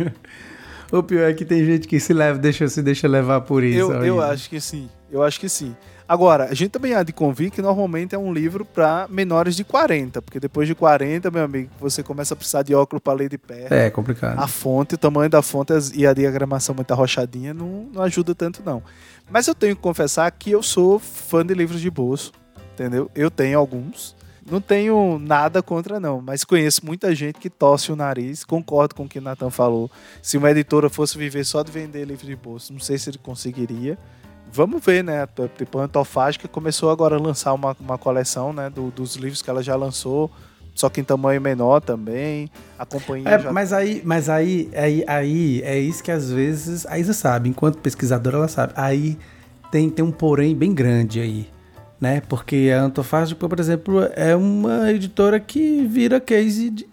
o 0.92 1.02
pior 1.02 1.30
é 1.30 1.34
que 1.34 1.44
tem 1.44 1.64
gente 1.64 1.88
que 1.88 1.98
se 1.98 2.12
leva, 2.12 2.38
deixa, 2.38 2.68
se 2.68 2.82
deixa 2.82 3.08
levar 3.08 3.40
por 3.42 3.64
isso. 3.64 3.92
Eu, 3.92 4.04
eu 4.04 4.22
acho 4.22 4.50
que 4.50 4.60
sim. 4.60 4.88
Eu 5.10 5.22
acho 5.22 5.40
que 5.40 5.48
sim. 5.48 5.74
Agora, 6.08 6.44
a 6.44 6.54
gente 6.54 6.70
também 6.70 6.94
há 6.94 7.02
de 7.02 7.12
convir 7.12 7.50
que 7.50 7.60
normalmente 7.60 8.14
é 8.14 8.18
um 8.18 8.32
livro 8.32 8.64
para 8.64 9.06
menores 9.10 9.54
de 9.54 9.62
40, 9.62 10.22
porque 10.22 10.40
depois 10.40 10.66
de 10.66 10.74
40, 10.74 11.30
meu 11.30 11.44
amigo, 11.44 11.68
você 11.78 12.02
começa 12.02 12.32
a 12.32 12.36
precisar 12.36 12.62
de 12.62 12.74
óculos 12.74 13.02
para 13.02 13.12
ler 13.12 13.28
de 13.28 13.36
perto. 13.36 13.72
É 13.72 13.90
complicado. 13.90 14.38
A 14.38 14.48
fonte, 14.48 14.94
o 14.94 14.98
tamanho 14.98 15.28
da 15.28 15.42
fonte 15.42 15.74
e 15.94 16.06
a 16.06 16.14
diagramação 16.14 16.74
muito 16.74 16.90
arrochadinha 16.92 17.52
não, 17.52 17.86
não 17.92 18.02
ajuda 18.02 18.34
tanto, 18.34 18.62
não. 18.64 18.82
Mas 19.30 19.46
eu 19.46 19.54
tenho 19.54 19.76
que 19.76 19.82
confessar 19.82 20.30
que 20.30 20.50
eu 20.50 20.62
sou 20.62 20.98
fã 20.98 21.44
de 21.44 21.52
livros 21.52 21.82
de 21.82 21.90
bolso, 21.90 22.32
entendeu? 22.72 23.10
Eu 23.14 23.30
tenho 23.30 23.58
alguns. 23.58 24.16
Não 24.50 24.62
tenho 24.62 25.18
nada 25.18 25.62
contra, 25.62 26.00
não, 26.00 26.22
mas 26.22 26.42
conheço 26.42 26.86
muita 26.86 27.14
gente 27.14 27.38
que 27.38 27.50
tosse 27.50 27.92
o 27.92 27.96
nariz. 27.96 28.44
Concordo 28.44 28.94
com 28.94 29.04
o 29.04 29.08
que 29.08 29.18
o 29.18 29.22
Nathan 29.22 29.50
falou. 29.50 29.90
Se 30.22 30.38
uma 30.38 30.50
editora 30.50 30.88
fosse 30.88 31.18
viver 31.18 31.44
só 31.44 31.62
de 31.62 31.70
vender 31.70 32.06
livro 32.06 32.26
de 32.26 32.34
bolso, 32.34 32.72
não 32.72 32.80
sei 32.80 32.96
se 32.96 33.10
ele 33.10 33.18
conseguiria. 33.18 33.98
Vamos 34.52 34.84
ver, 34.84 35.04
né? 35.04 35.26
Tipo, 35.56 35.78
a 35.78 35.84
Antofágica 35.84 36.48
começou 36.48 36.90
agora 36.90 37.16
a 37.16 37.20
lançar 37.20 37.52
uma, 37.52 37.76
uma 37.78 37.98
coleção 37.98 38.52
né, 38.52 38.70
do, 38.70 38.90
dos 38.90 39.16
livros 39.16 39.42
que 39.42 39.50
ela 39.50 39.62
já 39.62 39.76
lançou, 39.76 40.30
só 40.74 40.88
que 40.88 41.00
em 41.00 41.04
tamanho 41.04 41.40
menor 41.40 41.80
também. 41.80 42.50
A 42.78 42.86
companhia 42.86 43.28
é, 43.28 43.38
já... 43.38 43.52
Mas 43.52 43.72
aí, 43.72 44.02
mas 44.04 44.28
aí, 44.28 44.70
aí, 44.74 45.04
aí 45.06 45.62
é 45.62 45.78
isso 45.78 46.02
que 46.02 46.10
às 46.10 46.30
vezes 46.30 46.86
a 46.86 46.98
Isa 46.98 47.12
sabe, 47.12 47.48
enquanto 47.48 47.78
pesquisadora 47.78 48.36
ela 48.38 48.48
sabe. 48.48 48.72
Aí 48.76 49.18
tem, 49.70 49.90
tem 49.90 50.04
um 50.04 50.12
porém 50.12 50.54
bem 50.54 50.74
grande 50.74 51.20
aí, 51.20 51.48
né? 52.00 52.22
Porque 52.28 52.70
a 52.74 52.82
Antofágica, 52.82 53.48
por 53.48 53.60
exemplo, 53.60 54.00
é 54.14 54.34
uma 54.34 54.90
editora 54.90 55.38
que 55.38 55.84
vira 55.86 56.20
case 56.20 56.70
de, 56.70 56.88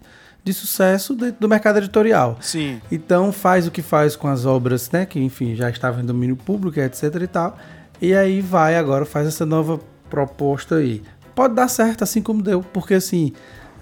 de 0.45 0.53
sucesso 0.53 1.15
de, 1.15 1.31
do 1.31 1.49
mercado 1.49 1.79
editorial. 1.79 2.37
Sim. 2.39 2.79
Então 2.91 3.31
faz 3.31 3.65
o 3.65 3.71
que 3.71 3.81
faz 3.81 4.15
com 4.15 4.27
as 4.27 4.45
obras, 4.45 4.91
né? 4.91 5.03
Que 5.03 5.19
enfim 5.19 5.55
já 5.55 5.71
estavam 5.71 6.01
em 6.01 6.05
domínio 6.05 6.35
público, 6.35 6.79
etc 6.79 7.15
e 7.19 7.27
tal. 7.27 7.57
E 7.99 8.13
aí 8.13 8.41
vai 8.41 8.77
agora 8.77 9.05
faz 9.05 9.27
essa 9.27 9.45
nova 9.45 9.79
proposta 10.07 10.75
aí. 10.75 11.01
Pode 11.33 11.55
dar 11.55 11.67
certo 11.67 12.03
assim 12.03 12.21
como 12.21 12.43
deu, 12.43 12.61
porque 12.61 12.93
assim 12.93 13.33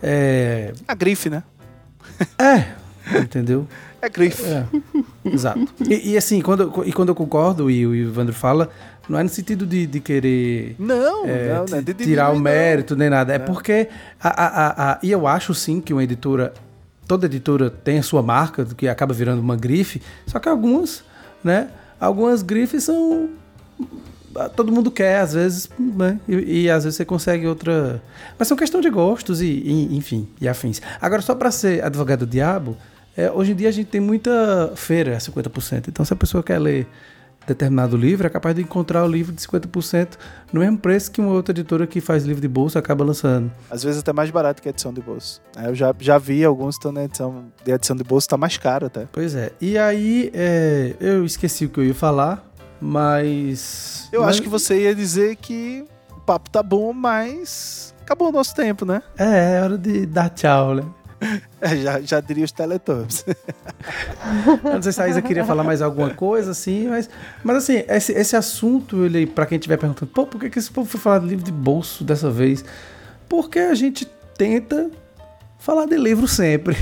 é... 0.02 0.71
a 0.88 0.95
grife, 0.95 1.30
né? 1.30 1.43
É, 2.39 3.19
entendeu? 3.19 3.67
É 4.04 4.10
grife. 4.10 4.43
É, 4.43 4.65
exato. 5.23 5.65
E, 5.89 6.12
e, 6.12 6.17
assim, 6.17 6.41
quando, 6.41 6.84
e 6.86 6.91
quando 6.91 7.08
eu 7.08 7.15
concordo 7.15 7.71
e 7.71 7.88
o 7.88 7.95
Ivandro 7.95 8.34
fala, 8.34 8.69
não 9.07 9.19
é 9.19 9.23
no 9.23 9.29
sentido 9.29 9.65
de, 9.65 9.85
de 9.85 9.99
querer 9.99 10.75
não, 10.79 11.25
é, 11.27 11.53
não, 11.53 11.65
não 11.65 11.77
é 11.77 11.81
de 11.81 11.93
tirar 11.93 12.31
o 12.31 12.39
mérito 12.39 12.95
nem 12.95 13.09
nada. 13.09 13.33
É, 13.33 13.35
é. 13.35 13.39
porque. 13.39 13.89
A, 14.21 14.29
a, 14.29 14.91
a, 14.91 14.99
e 15.03 15.11
eu 15.11 15.27
acho 15.27 15.53
sim 15.53 15.81
que 15.81 15.93
uma 15.93 16.03
editora. 16.03 16.53
Toda 17.05 17.25
editora 17.25 17.69
tem 17.69 17.99
a 17.99 18.03
sua 18.03 18.21
marca, 18.21 18.65
que 18.65 18.87
acaba 18.87 19.13
virando 19.13 19.41
uma 19.41 19.57
grife. 19.57 20.01
Só 20.25 20.39
que 20.39 20.47
algumas, 20.47 21.03
né? 21.43 21.67
Algumas 21.99 22.41
grifes 22.41 22.85
são. 22.85 23.29
Todo 24.55 24.71
mundo 24.71 24.89
quer, 24.89 25.19
às 25.19 25.33
vezes, 25.33 25.69
né? 25.77 26.17
E, 26.27 26.63
e 26.63 26.69
às 26.69 26.85
vezes 26.85 26.95
você 26.95 27.03
consegue 27.03 27.45
outra. 27.45 28.01
Mas 28.39 28.47
são 28.47 28.55
questão 28.55 28.79
de 28.79 28.89
gostos 28.89 29.41
e, 29.41 29.45
e 29.45 29.97
enfim, 29.97 30.29
e 30.39 30.47
afins. 30.47 30.81
Agora, 31.01 31.21
só 31.21 31.35
para 31.35 31.51
ser 31.51 31.83
advogado 31.83 32.21
do 32.21 32.25
diabo, 32.25 32.77
é, 33.17 33.29
hoje 33.29 33.51
em 33.51 33.55
dia 33.55 33.67
a 33.67 33.71
gente 33.71 33.87
tem 33.87 34.01
muita 34.01 34.71
feira, 34.75 35.17
50%. 35.17 35.89
Então, 35.89 36.05
se 36.05 36.13
a 36.13 36.15
pessoa 36.15 36.41
quer 36.41 36.57
ler 36.57 36.87
determinado 37.45 37.97
livro, 37.97 38.25
é 38.25 38.29
capaz 38.29 38.56
de 38.56 38.62
encontrar 38.62 39.03
o 39.03 39.08
livro 39.08 39.34
de 39.34 39.41
50% 39.41 40.17
no 40.51 40.60
mesmo 40.60 40.77
preço 40.77 41.12
que 41.12 41.19
uma 41.19 41.32
outra 41.32 41.51
editora 41.51 41.86
que 41.86 41.99
faz 41.99 42.23
livro 42.23 42.41
de 42.41 42.47
bolsa 42.47 42.79
acaba 42.79 43.03
lançando. 43.03 43.51
Às 43.69 43.84
vezes 43.84 43.99
até 43.99 44.13
mais 44.13 44.29
barato 44.29 44.62
que 44.62 44.67
a 44.67 44.71
edição 44.71 44.93
de 44.93 45.01
bolsa. 45.01 45.41
É, 45.58 45.67
eu 45.67 45.75
já, 45.75 45.93
já 45.99 46.17
vi 46.17 46.43
alguns 46.43 46.75
estão 46.75 46.91
na 46.91 47.03
edição 47.03 47.45
de 47.63 47.71
edição 47.71 47.95
de 47.95 48.03
bolsa, 48.03 48.25
está 48.25 48.38
mais 48.38 48.58
caro 48.58 48.88
até. 48.88 49.08
Pois 49.12 49.36
é. 49.36 49.51
E 49.60 49.77
aí, 49.77 50.32
é, 50.34 50.95
eu 50.99 51.25
esqueci 51.25 51.65
o 51.65 51.69
que 51.69 51.79
eu 51.79 51.86
ia 51.86 51.95
falar, 51.95 52.45
mas... 52.79 54.10
Eu 54.12 54.21
mas... 54.21 54.32
acho 54.32 54.41
que 54.41 54.49
você 54.49 54.84
ia 54.84 54.95
dizer 54.95 55.36
que 55.38 55.86
o 56.15 56.21
papo 56.21 56.49
tá 56.49 56.63
bom, 56.63 56.93
mas 56.93 57.93
acabou 58.01 58.29
o 58.29 58.32
nosso 58.32 58.53
tempo, 58.53 58.86
né? 58.86 59.01
É, 59.17 59.58
é 59.58 59.62
hora 59.62 59.77
de 59.77 60.06
dar 60.06 60.29
tchau, 60.29 60.75
né? 60.75 60.84
É, 61.62 61.77
já, 61.77 62.01
já 62.01 62.19
diria 62.19 62.43
os 62.43 62.51
Teletubbies. 62.51 63.25
não 64.63 64.81
sei 64.81 64.91
se 64.91 65.01
a 65.01 65.07
Isa 65.07 65.21
queria 65.21 65.45
falar 65.45 65.63
mais 65.63 65.81
alguma 65.81 66.09
coisa, 66.09 66.51
assim, 66.51 66.89
mas, 66.89 67.09
mas 67.41 67.55
assim, 67.55 67.86
esse, 67.88 68.12
esse 68.12 68.36
assunto, 68.36 69.05
ele, 69.05 69.25
pra 69.25 69.45
quem 69.45 69.57
estiver 69.57 69.77
perguntando, 69.77 70.12
pô, 70.12 70.27
por 70.27 70.41
que, 70.41 70.49
que 70.49 70.59
esse 70.59 70.69
povo 70.69 70.89
foi 70.89 70.99
falar 70.99 71.19
de 71.19 71.27
livro 71.27 71.45
de 71.45 71.53
bolso 71.53 72.03
dessa 72.03 72.29
vez? 72.29 72.65
Porque 73.29 73.59
a 73.59 73.73
gente 73.73 74.05
tenta 74.38 74.91
falar 75.57 75.86
de 75.86 75.95
livro 75.95 76.27
sempre. 76.27 76.75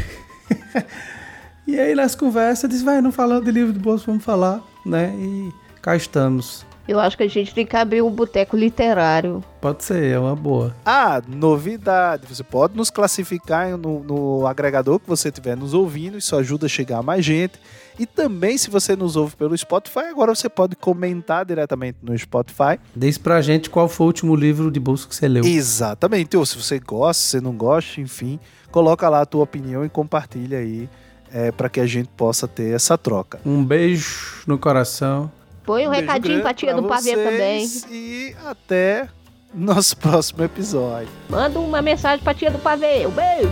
e 1.67 1.79
aí 1.79 1.93
nas 1.93 2.15
conversas 2.15 2.67
diz, 2.67 2.81
vai, 2.81 3.01
não 3.01 3.11
falando 3.11 3.45
de 3.45 3.51
livro 3.51 3.71
de 3.71 3.79
bolso, 3.79 4.07
vamos 4.07 4.23
falar, 4.23 4.61
né? 4.83 5.13
E 5.15 5.51
cá 5.79 5.95
estamos. 5.95 6.65
Eu 6.87 6.99
acho 6.99 7.15
que 7.15 7.23
a 7.23 7.27
gente 7.27 7.53
tem 7.53 7.65
que 7.65 7.75
abrir 7.75 8.01
um 8.01 8.09
boteco 8.09 8.57
literário. 8.57 9.43
Pode 9.59 9.83
ser, 9.83 10.03
é 10.03 10.19
uma 10.19 10.35
boa. 10.35 10.75
Ah, 10.85 11.21
novidade. 11.27 12.25
Você 12.27 12.43
pode 12.43 12.75
nos 12.75 12.89
classificar 12.89 13.77
no, 13.77 14.03
no 14.03 14.47
agregador 14.47 14.99
que 14.99 15.07
você 15.07 15.29
estiver 15.29 15.55
nos 15.55 15.73
ouvindo. 15.73 16.17
Isso 16.17 16.35
ajuda 16.35 16.65
a 16.65 16.69
chegar 16.69 16.97
a 16.97 17.03
mais 17.03 17.23
gente. 17.23 17.59
E 17.99 18.05
também, 18.05 18.57
se 18.57 18.69
você 18.69 18.95
nos 18.95 19.15
ouve 19.15 19.35
pelo 19.35 19.55
Spotify, 19.55 20.05
agora 20.09 20.33
você 20.33 20.49
pode 20.49 20.75
comentar 20.75 21.45
diretamente 21.45 21.99
no 22.01 22.17
Spotify. 22.17 22.79
Diz 22.95 23.17
pra 23.17 23.41
gente 23.41 23.69
qual 23.69 23.87
foi 23.87 24.05
o 24.05 24.07
último 24.07 24.35
livro 24.35 24.71
de 24.71 24.79
bolso 24.79 25.07
que 25.07 25.15
você 25.15 25.27
leu. 25.27 25.43
Exatamente. 25.45 26.35
Ou 26.35 26.45
se 26.45 26.57
você 26.57 26.79
gosta, 26.79 27.21
se 27.21 27.29
você 27.29 27.41
não 27.41 27.53
gosta, 27.53 28.01
enfim, 28.01 28.39
coloca 28.71 29.07
lá 29.07 29.21
a 29.21 29.25
tua 29.25 29.43
opinião 29.43 29.85
e 29.85 29.89
compartilha 29.89 30.57
aí 30.57 30.89
é, 31.31 31.51
para 31.51 31.69
que 31.69 31.79
a 31.79 31.85
gente 31.85 32.09
possa 32.17 32.47
ter 32.47 32.73
essa 32.73 32.97
troca. 32.97 33.39
Um 33.45 33.63
beijo 33.63 34.43
no 34.47 34.57
coração. 34.57 35.31
Põe 35.65 35.85
um, 35.85 35.89
um 35.89 35.93
recadinho 35.93 36.41
pra 36.41 36.53
tia 36.53 36.73
do 36.73 36.83
pavê 36.83 37.15
também. 37.15 37.67
E 37.89 38.35
até 38.45 39.07
nosso 39.53 39.95
próximo 39.97 40.43
episódio. 40.43 41.09
Manda 41.29 41.59
uma 41.59 41.81
mensagem 41.81 42.23
pra 42.23 42.33
tia 42.33 42.49
do 42.49 42.59
pavê. 42.59 43.05
Um 43.05 43.11
beijo! 43.11 43.51